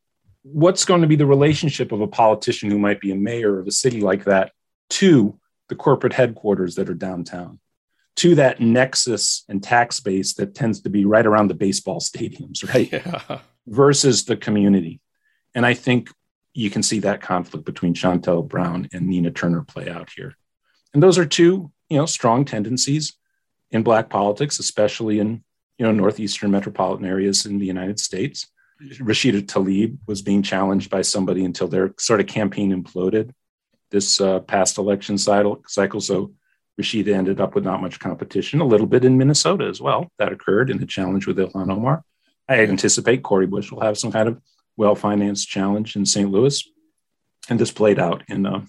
[0.52, 3.66] what's going to be the relationship of a politician who might be a mayor of
[3.66, 4.52] a city like that
[4.90, 7.58] to the corporate headquarters that are downtown,
[8.16, 12.66] to that nexus and tax base that tends to be right around the baseball stadiums,
[12.72, 12.90] right?
[13.28, 13.40] Yeah.
[13.66, 14.98] Versus the community.
[15.54, 16.10] And I think
[16.54, 20.34] you can see that conflict between Shontel Brown and Nina Turner play out here.
[20.94, 23.12] And those are two, you know, strong tendencies
[23.70, 25.44] in black politics, especially in,
[25.76, 28.46] you know, northeastern metropolitan areas in the United States.
[28.82, 33.32] Rashida Tlaib was being challenged by somebody until their sort of campaign imploded
[33.90, 35.62] this uh, past election cycle.
[36.00, 36.34] So
[36.80, 40.10] Rashida ended up with not much competition, a little bit in Minnesota as well.
[40.18, 42.04] That occurred in the challenge with Ilhan Omar.
[42.48, 44.40] I anticipate Cori Bush will have some kind of
[44.76, 46.30] well financed challenge in St.
[46.30, 46.62] Louis.
[47.50, 48.64] And this played out in, uh,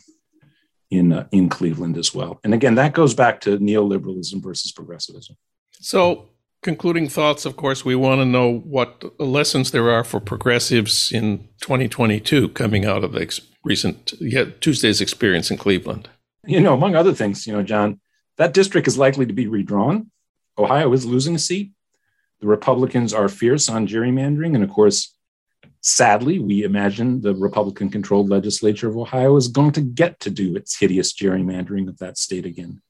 [0.90, 2.40] in, uh, in Cleveland as well.
[2.44, 5.36] And again, that goes back to neoliberalism versus progressivism.
[5.74, 6.29] So
[6.62, 11.48] concluding thoughts, of course, we want to know what lessons there are for progressives in
[11.62, 16.10] 2022 coming out of the ex- recent yeah, Tuesday's experience in Cleveland.
[16.46, 18.00] You know, among other things, you know, John,
[18.38, 20.12] that district is likely to be redrawn.
[20.58, 21.72] Ohio is losing a seat.
[22.40, 24.56] The Republicans are fierce on gerrymandering.
[24.56, 25.14] And of course,
[25.82, 30.56] sadly, we imagine the Republican controlled legislature of Ohio is going to get to do
[30.56, 32.82] its hideous gerrymandering of that state again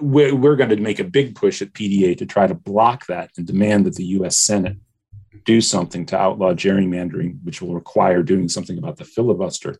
[0.00, 3.30] we're, we're going to make a big push at PDA to try to block that
[3.36, 4.76] and demand that the US Senate
[5.44, 9.78] do something to outlaw gerrymandering, which will require doing something about the filibuster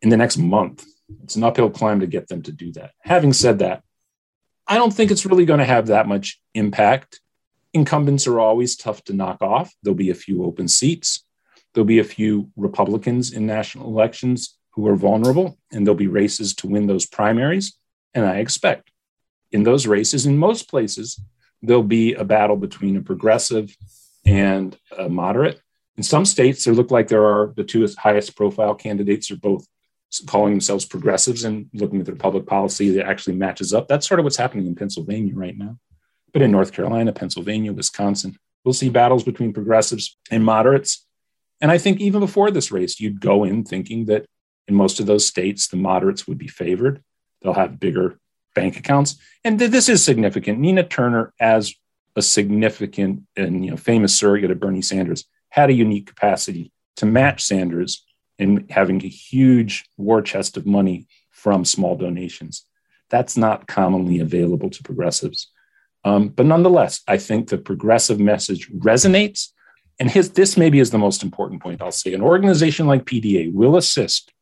[0.00, 0.84] in the next month.
[1.24, 2.92] It's an uphill climb to get them to do that.
[3.00, 3.82] Having said that,
[4.66, 7.20] I don't think it's really going to have that much impact.
[7.72, 9.72] Incumbents are always tough to knock off.
[9.82, 11.24] There'll be a few open seats.
[11.72, 16.54] There'll be a few Republicans in national elections who are vulnerable, and there'll be races
[16.56, 17.76] to win those primaries.
[18.14, 18.90] And I expect
[19.56, 21.18] in those races, in most places,
[21.62, 23.74] there'll be a battle between a progressive
[24.26, 25.58] and a moderate.
[25.96, 29.66] In some states, there look like there are the two highest profile candidates are both
[30.26, 33.88] calling themselves progressives and looking at their public policy that actually matches up.
[33.88, 35.78] That's sort of what's happening in Pennsylvania right now.
[36.34, 41.06] But in North Carolina, Pennsylvania, Wisconsin, we'll see battles between progressives and moderates.
[41.62, 44.26] And I think even before this race, you'd go in thinking that
[44.68, 47.02] in most of those states, the moderates would be favored.
[47.40, 48.18] They'll have bigger
[48.56, 49.14] bank accounts.
[49.44, 50.58] And th- this is significant.
[50.58, 51.72] Nina Turner, as
[52.16, 57.06] a significant and you know, famous surrogate of Bernie Sanders, had a unique capacity to
[57.06, 58.04] match Sanders
[58.38, 62.64] in having a huge war chest of money from small donations.
[63.10, 65.52] That's not commonly available to progressives.
[66.04, 69.50] Um, but nonetheless, I think the progressive message resonates.
[69.98, 72.14] And his, this maybe is the most important point I'll say.
[72.14, 74.32] An organization like PDA will assist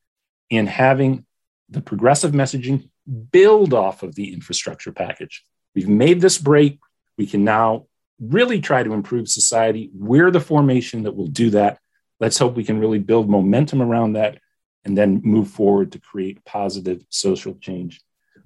[0.51, 1.27] in having
[1.69, 2.89] the progressive messaging
[3.31, 5.45] build off of the infrastructure package.
[5.75, 6.79] We've made this break.
[7.19, 7.87] We can now
[8.21, 9.91] really try to improve society.
[9.95, 11.79] We're the formation that will do that.
[12.21, 14.39] Let's hope we can really build momentum around that
[14.85, 18.01] and then move forward to create positive social change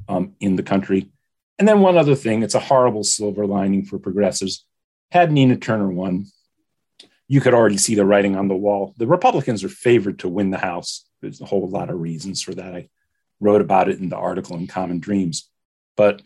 [0.08, 1.10] um, in the country.
[1.58, 4.64] And then one other thing it's a horrible silver lining for progressives.
[5.10, 6.26] Had Nina Turner won,
[7.26, 8.94] you could already see the writing on the wall.
[8.96, 11.06] The Republicans are favored to win the House.
[11.20, 12.74] There's a whole lot of reasons for that.
[12.74, 12.88] I
[13.40, 15.48] wrote about it in the article in Common Dreams.
[15.96, 16.22] But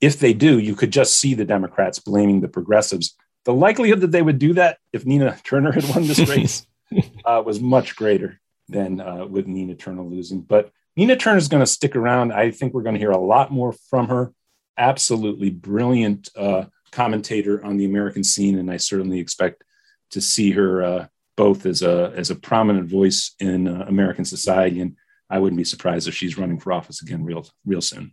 [0.00, 3.16] if they do, you could just see the Democrats blaming the progressives.
[3.44, 6.66] The likelihood that they would do that if Nina Turner had won this race
[7.24, 10.40] uh, was much greater than uh, with Nina Turner losing.
[10.40, 12.32] But Nina Turner is going to stick around.
[12.32, 14.32] I think we're going to hear a lot more from her.
[14.78, 19.64] Absolutely brilliant uh, commentator on the American scene, and I certainly expect
[20.12, 24.80] to see her uh, both as a as a prominent voice in uh, American society,
[24.80, 24.96] and
[25.30, 28.12] I wouldn't be surprised if she's running for office again real real soon.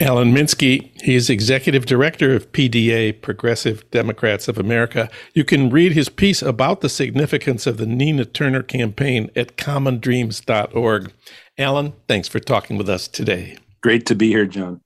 [0.00, 5.08] Alan Minsky, he is executive director of PDA, Progressive Democrats of America.
[5.34, 11.12] You can read his piece about the significance of the Nina Turner campaign at commondreams.org.
[11.56, 13.56] Alan, thanks for talking with us today.
[13.82, 14.80] Great to be here, Jon.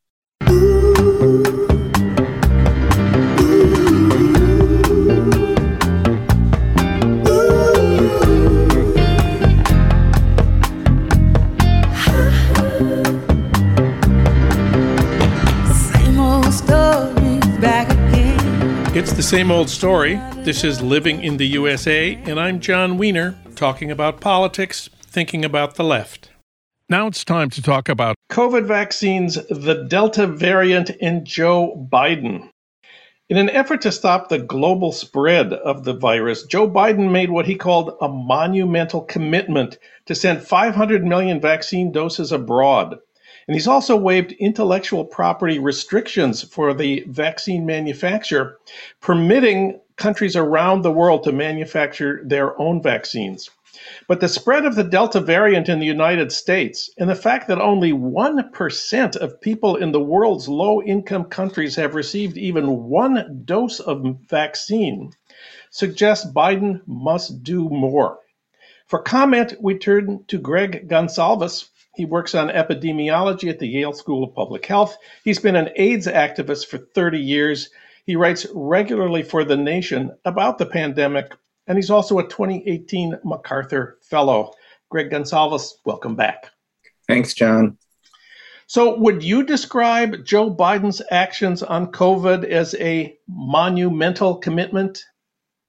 [18.98, 20.16] It's the same old story.
[20.38, 25.76] This is Living in the USA, and I'm Jon Wiener, talking about politics, thinking about
[25.76, 26.30] the left.
[26.88, 32.50] Now it's time to talk about COVID vaccines, the Delta variant, and Joe Biden.
[33.28, 37.46] In an effort to stop the global spread of the virus, Joe Biden made what
[37.46, 42.98] he called a monumental commitment to send 500 million vaccine doses abroad.
[43.48, 48.58] And he's also waived intellectual property restrictions for the vaccine manufacturer,
[49.00, 53.48] permitting countries around the world to manufacture their own vaccines.
[54.06, 57.58] But the spread of the Delta variant in the United States and the fact that
[57.58, 63.80] only 1% of people in the world's low income countries have received even one dose
[63.80, 65.12] of vaccine
[65.70, 68.18] suggests Biden must do more.
[68.86, 74.22] For comment, we turn to Greg Gonsalves, he works on epidemiology at the Yale School
[74.22, 74.96] of Public Health.
[75.24, 77.70] He's been an AIDS activist for 30 years.
[78.06, 81.34] He writes regularly for The Nation about the pandemic,
[81.66, 84.52] and he's also a 2018 MacArthur Fellow.
[84.90, 86.52] Greg Gonsalves, welcome back.
[87.08, 87.76] Thanks, Jon.
[88.68, 95.02] So, would you describe Joe Biden's actions on COVID as a monumental commitment?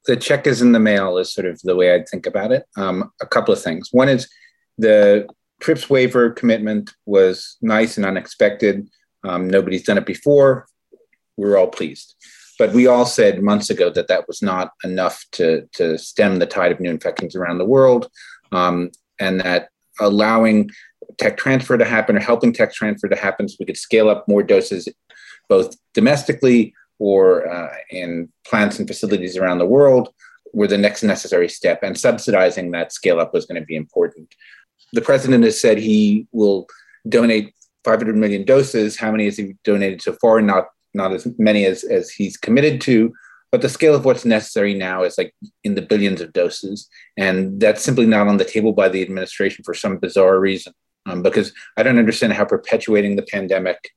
[0.06, 2.66] The check is in the mail, is sort of the way I'd think about it.
[2.78, 3.90] Um, a couple of things.
[3.92, 4.30] One is
[4.78, 5.28] the
[5.60, 8.88] TRIPS waiver commitment was nice and unexpected.
[9.24, 10.68] Um, nobody's done it before.
[11.38, 12.16] We are all pleased.
[12.58, 16.46] But we all said months ago that that was not enough to, to stem the
[16.46, 18.10] tide of new infections around the world,
[18.52, 20.70] um, and that allowing
[21.18, 24.28] tech transfer to happen or helping tech transfer to happen so we could scale up
[24.28, 24.88] more doses
[25.50, 30.14] both domestically or uh, in plants and facilities around the world
[30.54, 31.84] were the next necessary step.
[31.84, 34.34] And subsidizing that scale up was going to be important
[34.94, 36.68] the president has said he will
[37.08, 37.54] donate
[37.84, 38.98] 500 million doses.
[38.98, 40.42] How many has he donated so far?
[40.42, 43.14] Not not as many as, as he's committed to.
[43.52, 46.88] But the scale of what's necessary now is like in the billions of doses.
[47.18, 50.74] And that's simply not on the table by the administration for some bizarre reason.
[51.08, 53.90] um, because I don't understand how perpetuating the pandemic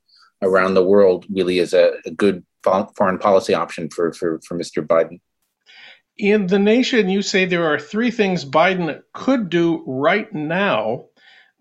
[0.42, 4.86] around the world really is a, a good foreign policy option for, for, for Mr.
[4.86, 5.20] Biden.
[6.18, 11.06] In The Nation, you say there are three things Biden could do right now.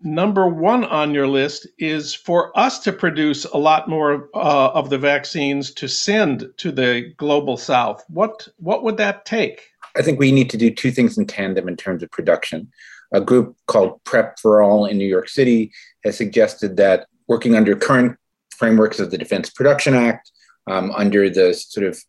[0.02, 4.90] Number one on your list is for us to produce a lot more uh, of
[4.90, 8.04] the vaccines to send to the global south.
[8.08, 9.62] What, what would that take?
[9.96, 12.70] I think we need to do two things in tandem in terms of production.
[13.12, 15.70] A group called PrEP4All in New York City
[16.04, 18.18] has suggested that working under current
[18.50, 20.30] frameworks of the Defense Production Act,
[20.66, 22.02] um, under the sort of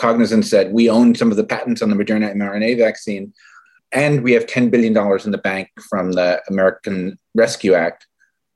[0.00, 3.32] cognizance that we own some of the patents on the Moderna mRNA vaccine,
[3.92, 8.06] and we have $10 billion in the bank from the American Rescue Act,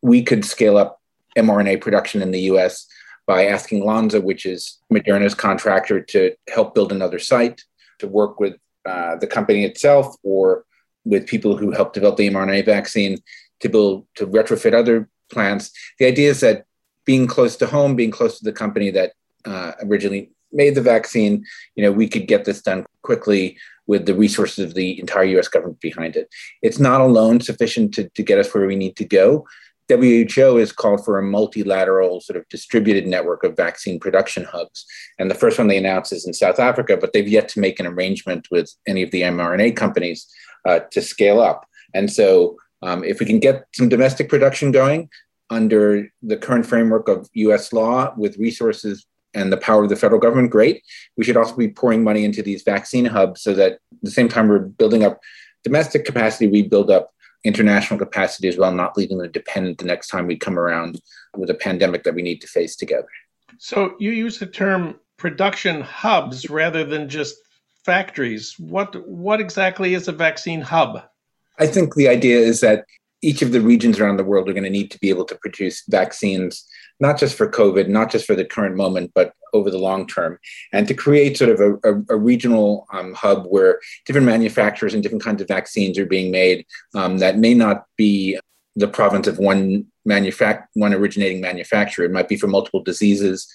[0.02, 1.00] we could scale up
[1.36, 2.86] mRNA production in the US
[3.26, 7.62] by asking Lonza, which is Moderna's contractor, to help build another site,
[7.98, 10.64] to work with uh, the company itself or
[11.04, 13.18] with people who help develop the mRNA vaccine
[13.60, 15.70] to build to retrofit other plants.
[15.98, 16.66] The idea is that
[17.04, 19.12] being close to home, being close to the company that
[19.44, 21.44] uh, originally made the vaccine,
[21.74, 25.48] you know, we could get this done quickly with the resources of the entire U.S.
[25.48, 26.28] government behind it.
[26.62, 29.46] It's not alone sufficient to, to get us where we need to go.
[29.88, 34.86] WHO has called for a multilateral sort of distributed network of vaccine production hubs.
[35.18, 37.78] And the first one they announced is in South Africa, but they've yet to make
[37.78, 40.26] an arrangement with any of the mRNA companies
[40.66, 41.66] uh, to scale up.
[41.92, 45.10] And so, um, if we can get some domestic production going
[45.50, 50.20] under the current framework of US law with resources and the power of the federal
[50.20, 50.82] government, great.
[51.16, 54.28] We should also be pouring money into these vaccine hubs so that at the same
[54.28, 55.20] time we're building up
[55.62, 57.10] domestic capacity, we build up
[57.44, 61.00] international capacity as well, not leaving them dependent the next time we come around
[61.36, 63.08] with a pandemic that we need to face together.
[63.58, 67.36] So you use the term production hubs rather than just
[67.84, 68.54] factories.
[68.58, 71.02] What what exactly is a vaccine hub?
[71.58, 72.84] I think the idea is that
[73.22, 75.36] each of the regions around the world are going to need to be able to
[75.36, 76.66] produce vaccines,
[77.04, 80.38] not just for COVID, not just for the current moment, but over the long term,
[80.72, 85.02] and to create sort of a, a, a regional um, hub where different manufacturers and
[85.02, 88.38] different kinds of vaccines are being made um, that may not be
[88.74, 92.06] the province of one manufact one originating manufacturer.
[92.06, 93.46] It might be for multiple diseases.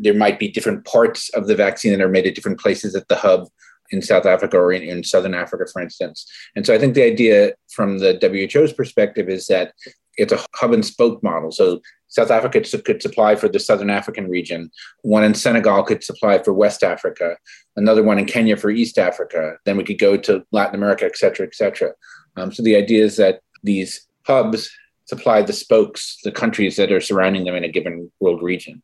[0.00, 3.06] There might be different parts of the vaccine that are made at different places at
[3.06, 3.46] the hub
[3.92, 6.26] in South Africa or in, in, Southern Africa, for instance.
[6.56, 8.12] And so I think the idea from the
[8.52, 9.74] WHO's perspective is that
[10.16, 11.50] it's a hub and spoke model.
[11.50, 11.80] So
[12.10, 14.70] South Africa could supply for the Southern African region,
[15.02, 17.36] one in Senegal could supply for West Africa,
[17.76, 19.56] another one in Kenya for East Africa.
[19.64, 21.92] Then we could go to Latin America, et cetera, et cetera.
[22.36, 24.70] Um, so the idea is that these hubs
[25.06, 28.82] supply the spokes, the countries that are surrounding them in a given world region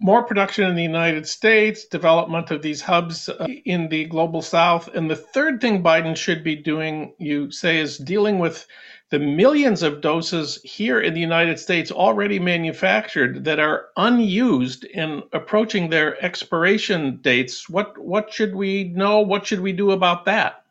[0.00, 4.88] more production in the United States, development of these hubs uh, in the global south.
[4.94, 8.66] And the third thing Biden should be doing, you say, is dealing with
[9.10, 15.22] the millions of doses here in the United States already manufactured that are unused and
[15.32, 17.68] approaching their expiration dates.
[17.68, 19.20] What what should we know?
[19.20, 20.62] What should we do about that?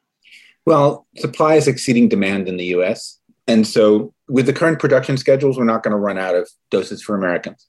[0.65, 3.19] Well, supply is exceeding demand in the US.
[3.47, 7.01] And so with the current production schedules, we're not going to run out of doses
[7.01, 7.65] for Americans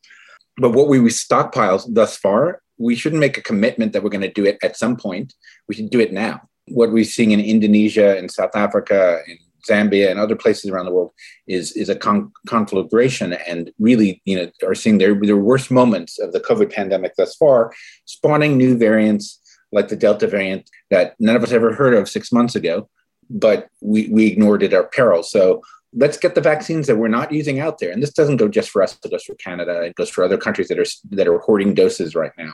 [0.58, 4.32] but what we stockpiled thus far, we shouldn't make a commitment that we're going to
[4.32, 5.34] do it at some point.
[5.68, 6.42] We should do it now.
[6.68, 9.38] What we're seeing in Indonesia and South Africa and
[9.68, 11.12] Zambia and other places around the world
[11.46, 16.18] is is a con- conflagration, and really, you know, are seeing their their worst moments
[16.18, 17.72] of the COVID pandemic thus far,
[18.04, 19.40] spawning new variants
[19.72, 22.88] like the Delta variant that none of us ever heard of six months ago,
[23.28, 25.22] but we we ignored it at our peril.
[25.22, 25.62] So
[25.94, 27.90] let's get the vaccines that we're not using out there.
[27.90, 29.82] And this doesn't go just for us; it goes for Canada.
[29.82, 32.52] It goes for other countries that are that are hoarding doses right now.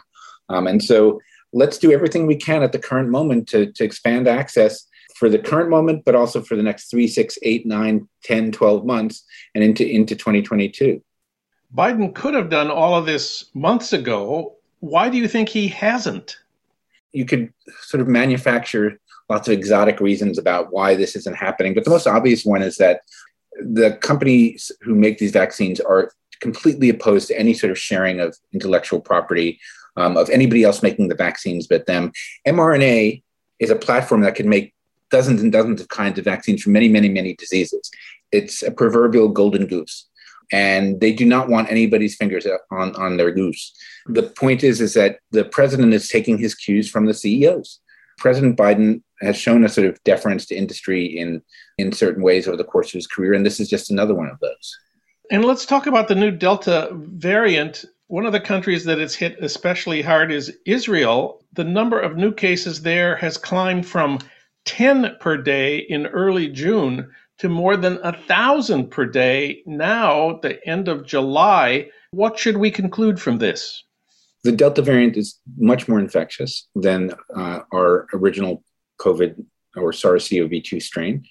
[0.48, 1.20] Um, and so,
[1.52, 5.38] let's do everything we can at the current moment to to expand access for the
[5.38, 9.24] current moment, but also for the next three, six, eight, nine, 10, 12 months
[9.54, 11.02] and into into 2022.
[11.74, 14.54] Biden could have done all of this months ago.
[14.80, 16.36] Why do you think he hasn't?
[17.12, 21.74] You could sort of manufacture lots of exotic reasons about why this isn't happening.
[21.74, 23.00] But the most obvious one is that
[23.60, 28.36] the companies who make these vaccines are completely opposed to any sort of sharing of
[28.52, 29.58] intellectual property
[29.96, 32.12] um, of anybody else making the vaccines but them.
[32.46, 33.22] mRNA
[33.60, 34.74] is a platform that can make
[35.10, 37.90] dozens and dozens of kinds of vaccines for many, many, many diseases.
[38.32, 40.08] It's a proverbial golden goose.
[40.52, 43.72] And they do not want anybody's fingers on, on their goose.
[44.06, 47.80] The point is, is that the president is taking his cues from the CEOs.
[48.18, 51.42] President Biden has shown a sort of deference to industry in
[51.78, 54.28] in certain ways over the course of his career, and this is just another one
[54.28, 54.78] of those.
[55.30, 57.84] And let's talk about the new Delta variant.
[58.08, 61.42] One of the countries that it's hit especially hard is Israel.
[61.54, 64.18] The number of new cases there has climbed from
[64.66, 70.64] 10 per day in early June to more than a thousand per day now, the
[70.68, 71.88] end of July.
[72.12, 73.82] What should we conclude from this?
[74.44, 78.62] The Delta variant is much more infectious than uh, our original
[79.00, 79.44] COVID
[79.76, 81.24] or SARS CoV 2 strain.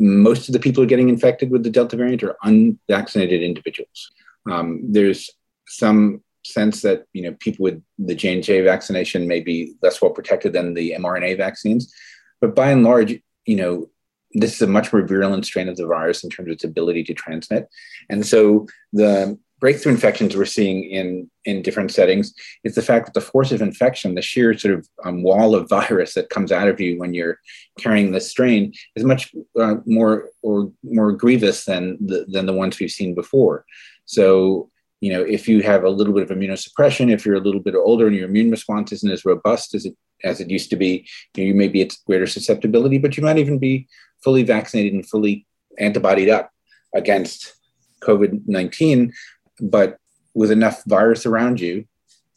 [0.00, 4.10] Most of the people getting infected with the Delta variant are unvaccinated individuals.
[4.50, 5.30] Um, there's
[5.66, 10.00] some sense that you know people with the J and J vaccination may be less
[10.00, 11.92] well protected than the mRNA vaccines,
[12.40, 13.90] but by and large, you know,
[14.32, 17.02] this is a much more virulent strain of the virus in terms of its ability
[17.04, 17.68] to transmit,
[18.08, 22.34] and so the breakthrough infections we're seeing in in different settings
[22.64, 25.68] is the fact that the force of infection, the sheer sort of um, wall of
[25.78, 27.38] virus that comes out of you when you're
[27.78, 32.78] carrying this strain, is much uh, more or more grievous than the, than the ones
[32.78, 33.64] we've seen before.
[34.04, 37.60] So you know, if you have a little bit of immunosuppression, if you're a little
[37.60, 39.94] bit older and your immune response isn't as robust as it
[40.24, 41.06] as it used to be,
[41.36, 43.86] you, know, you may be at greater susceptibility, but you might even be
[44.24, 45.46] fully vaccinated and fully
[45.78, 46.50] antibodied up
[46.94, 47.54] against
[48.02, 49.12] COVID nineteen.
[49.60, 49.98] But
[50.34, 51.86] with enough virus around you,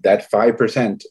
[0.03, 1.05] that five percent,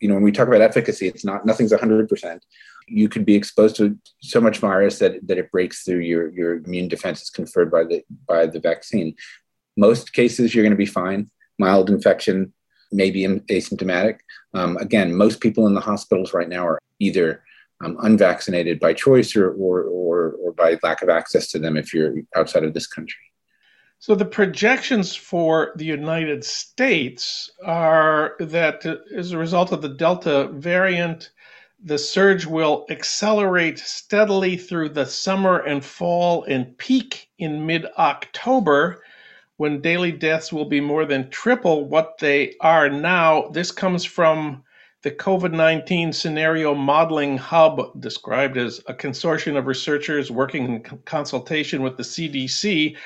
[0.00, 2.44] you know, when we talk about efficacy, it's not nothing's hundred percent.
[2.88, 6.56] You could be exposed to so much virus that, that it breaks through your, your
[6.56, 9.16] immune defenses conferred by the by the vaccine.
[9.76, 11.30] Most cases, you're going to be fine.
[11.58, 12.52] Mild infection,
[12.92, 14.18] maybe asymptomatic.
[14.54, 17.42] Um, again, most people in the hospitals right now are either
[17.84, 21.92] um, unvaccinated by choice or, or, or, or by lack of access to them if
[21.92, 23.20] you're outside of this country.
[23.98, 28.84] So the projections for the United States are that
[29.14, 31.30] as a result of the Delta variant,
[31.82, 39.02] the surge will accelerate steadily through the summer and fall and peak in mid October
[39.56, 43.48] when daily deaths will be more than triple what they are now.
[43.48, 44.62] This comes from
[45.02, 51.82] the COVID 19 Scenario Modeling Hub, described as a consortium of researchers working in consultation
[51.82, 52.96] with the CDC.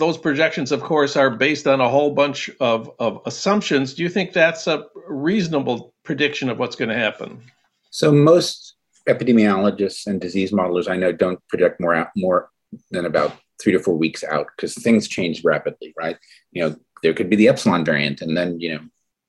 [0.00, 3.92] Those projections, of course, are based on a whole bunch of, of assumptions.
[3.92, 7.42] Do you think that's a reasonable prediction of what's going to happen?
[7.90, 8.76] So, most
[9.06, 12.48] epidemiologists and disease modelers I know don't project more, out, more
[12.90, 16.16] than about three to four weeks out because things change rapidly, right?
[16.52, 18.80] You know, there could be the epsilon variant, and then you know,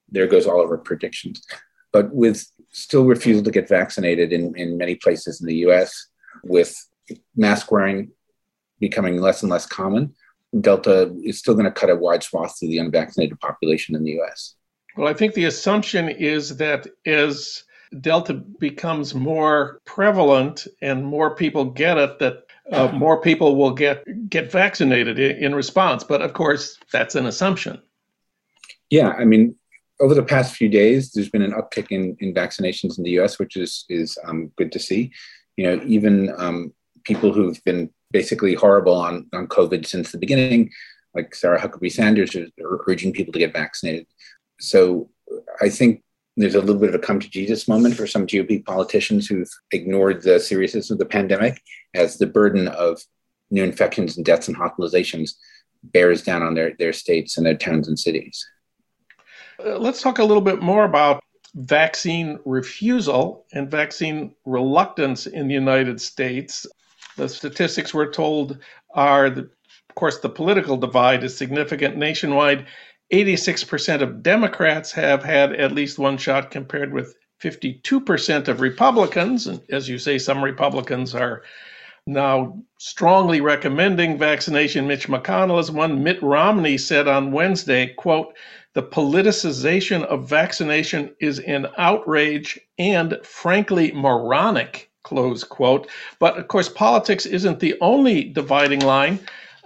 [0.07, 1.45] there goes all of our predictions.
[1.91, 6.07] But with still refusal to get vaccinated in, in many places in the US,
[6.45, 6.73] with
[7.35, 8.11] mask wearing
[8.79, 10.15] becoming less and less common,
[10.59, 14.19] Delta is still going to cut a wide swath through the unvaccinated population in the
[14.21, 14.55] US.
[14.97, 17.63] Well, I think the assumption is that as
[17.99, 24.29] Delta becomes more prevalent and more people get it, that uh, more people will get
[24.29, 26.03] get vaccinated in response.
[26.03, 27.81] But of course, that's an assumption.
[28.89, 29.55] Yeah, I mean,
[29.99, 33.39] over the past few days, there's been an uptick in, in vaccinations in the U.S.,
[33.39, 35.11] which is is um, good to see.
[35.57, 36.73] You know, even um,
[37.03, 40.71] people who've been basically horrible on on COVID since the beginning,
[41.15, 44.07] like Sarah Huckabee Sanders, are urging people to get vaccinated.
[44.59, 45.09] So
[45.61, 46.03] I think
[46.37, 49.51] there's a little bit of a come to Jesus moment for some GOP politicians who've
[49.71, 51.61] ignored the seriousness of the pandemic
[51.93, 53.01] as the burden of
[53.49, 55.31] new infections and deaths and hospitalizations
[55.83, 58.45] bears down on their, their states and their towns and cities.
[59.63, 61.21] Uh, let's talk a little bit more about
[61.55, 66.65] vaccine refusal and vaccine reluctance in the United States.
[67.17, 68.57] The statistics we're told
[68.93, 72.65] are, the, of course, the political divide is significant nationwide.
[73.11, 79.47] 86% of Democrats have had at least one shot, compared with 52% of Republicans.
[79.47, 81.43] And as you say, some Republicans are
[82.07, 84.87] now strongly recommending vaccination.
[84.87, 86.03] Mitch McConnell is one.
[86.03, 88.35] Mitt Romney said on Wednesday, quote,
[88.73, 95.89] the politicization of vaccination is an outrage and frankly moronic, close quote.
[96.19, 99.19] But of course, politics isn't the only dividing line.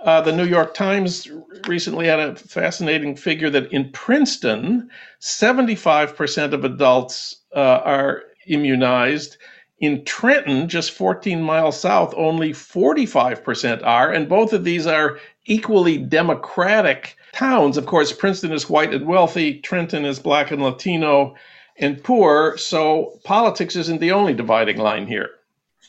[0.04, 1.28] Uh, the New York Times
[1.68, 4.90] recently had a fascinating figure that in Princeton,
[5.22, 9.38] 75% of adults uh, are immunized.
[9.80, 14.12] In Trenton, just 14 miles south, only 45% are.
[14.12, 17.78] And both of these are equally democratic towns.
[17.78, 21.36] Of course, Princeton is white and wealthy, Trenton is black and Latino
[21.78, 22.58] and poor.
[22.58, 25.30] So politics isn't the only dividing line here.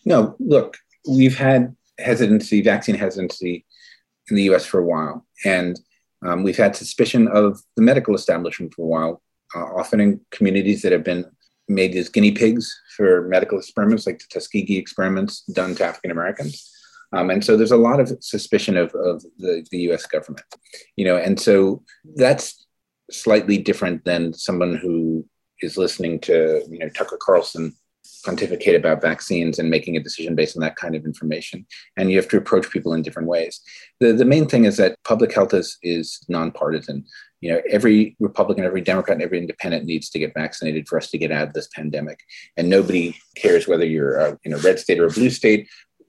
[0.07, 3.67] No, look, we've had hesitancy, vaccine hesitancy
[4.31, 5.27] in the US for a while.
[5.45, 5.79] And
[6.25, 9.23] um, we've had suspicion of the medical establishment for a while,
[9.55, 11.25] uh, often in communities that have been
[11.69, 16.73] made as guinea pigs for medical experiments, like the Tuskegee experiments done to African Americans.
[17.13, 20.47] Um, and so there's a lot of suspicion of, of the, the US government,
[20.97, 21.83] you know, and so
[22.15, 22.67] that's
[23.11, 25.27] slightly different than someone who
[25.63, 27.75] is listening to, you know, Tucker Carlson
[28.27, 31.65] pontificate about vaccines and making a decision based on that kind of information.
[31.97, 33.61] And you have to approach people in different ways.
[34.01, 37.05] The, the main thing is that public health is, is nonpartisan.
[37.41, 41.11] You know, every Republican, every Democrat, and every independent needs to get vaccinated for us
[41.11, 42.21] to get out of this pandemic.
[42.57, 45.69] And nobody cares whether you're in a red state or a blue state,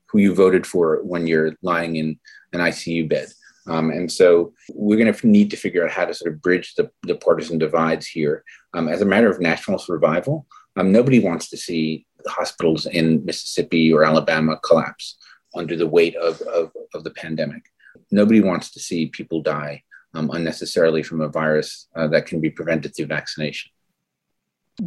[0.10, 2.20] who you voted for when you're lying in
[2.54, 3.28] an ICU bed.
[3.68, 6.76] Um, and so we're going to need to figure out how to sort of bridge
[6.76, 8.44] the, the partisan divides here.
[8.74, 10.48] Um, as a matter of national survival,
[10.78, 15.18] um, nobody wants to see hospitals in Mississippi or Alabama collapse
[15.56, 17.64] under the weight of, of, of the pandemic.
[18.12, 22.50] Nobody wants to see people die um, unnecessarily from a virus uh, that can be
[22.50, 23.72] prevented through vaccination.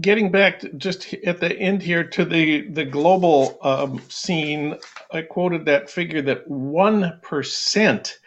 [0.00, 4.76] Getting back just at the end here to the the global um, scene,
[5.10, 8.18] I quoted that figure that one percent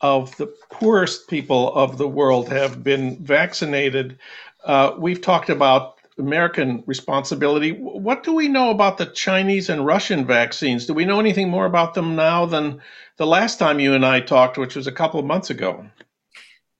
[0.00, 4.18] of the poorest people of the world have been vaccinated.
[4.62, 7.72] Uh, we've talked about American responsibility.
[7.72, 10.86] What do we know about the Chinese and Russian vaccines?
[10.86, 12.80] Do we know anything more about them now than
[13.16, 15.86] the last time you and I talked, which was a couple of months ago?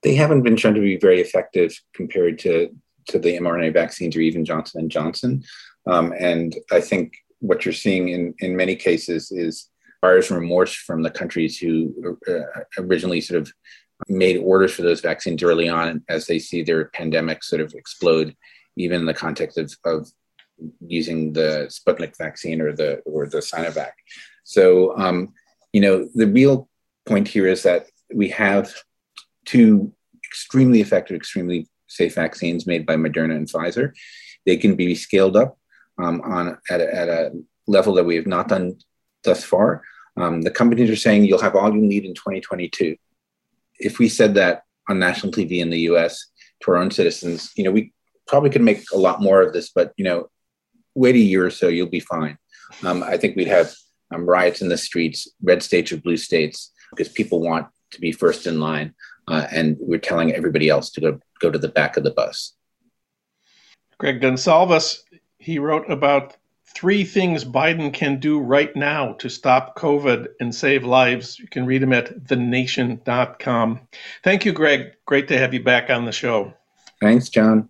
[0.03, 2.69] They haven't been shown to be very effective compared to,
[3.07, 5.43] to the mRNA vaccines or even Johnson and Johnson.
[5.85, 9.69] Um, and I think what you're seeing in, in many cases is
[10.01, 13.51] buyer's remorse from the countries who uh, originally sort of
[14.07, 18.35] made orders for those vaccines early on as they see their pandemic sort of explode
[18.79, 20.09] even in the context of, of
[20.81, 23.91] using the Sputnik vaccine or the or the Sinovac.
[24.43, 25.33] So um,
[25.73, 26.67] you know the real
[27.05, 28.73] point here is that we have
[29.45, 29.93] two
[30.25, 33.93] extremely effective, extremely safe vaccines made by Moderna and Pfizer.
[34.45, 35.57] They can be scaled up
[36.01, 37.31] um, on at a, at a
[37.67, 38.77] level that we have not done
[39.23, 39.83] thus far.
[40.17, 42.95] Um, the companies are saying you'll have all you need in 2022.
[43.79, 46.25] If we said that on national TV in the U.S.
[46.61, 47.93] to our own citizens, you know, we
[48.29, 50.29] probably could make a lot more of this, but you know,
[50.95, 52.37] wait a year or so, you'll be fine.
[52.83, 53.73] Um, I think we'd have
[54.11, 58.11] um, riots in the streets, red states or blue states, because people want to be
[58.11, 58.93] first in line,
[59.27, 62.53] uh, and we're telling everybody else to go go to the back of the bus.
[63.97, 64.99] Greg Gonsalves,
[65.39, 66.37] he wrote about
[66.75, 71.39] three things Biden can do right now to stop COVID and save lives.
[71.39, 73.81] You can read them at thenation.com.
[74.23, 74.93] Thank you, Greg.
[75.05, 76.53] Great to have you back on the show.
[77.01, 77.69] Thanks, Jon.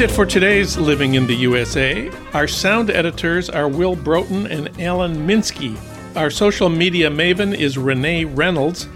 [0.00, 2.10] That's it for today's Living in the USA.
[2.32, 5.76] Our sound editors are Will Broughton and Alan Minsky.
[6.16, 8.86] Our social media maven is Renee Reynolds.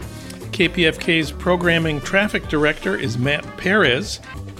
[0.52, 4.20] KPFK's programming traffic director is Matt Perez.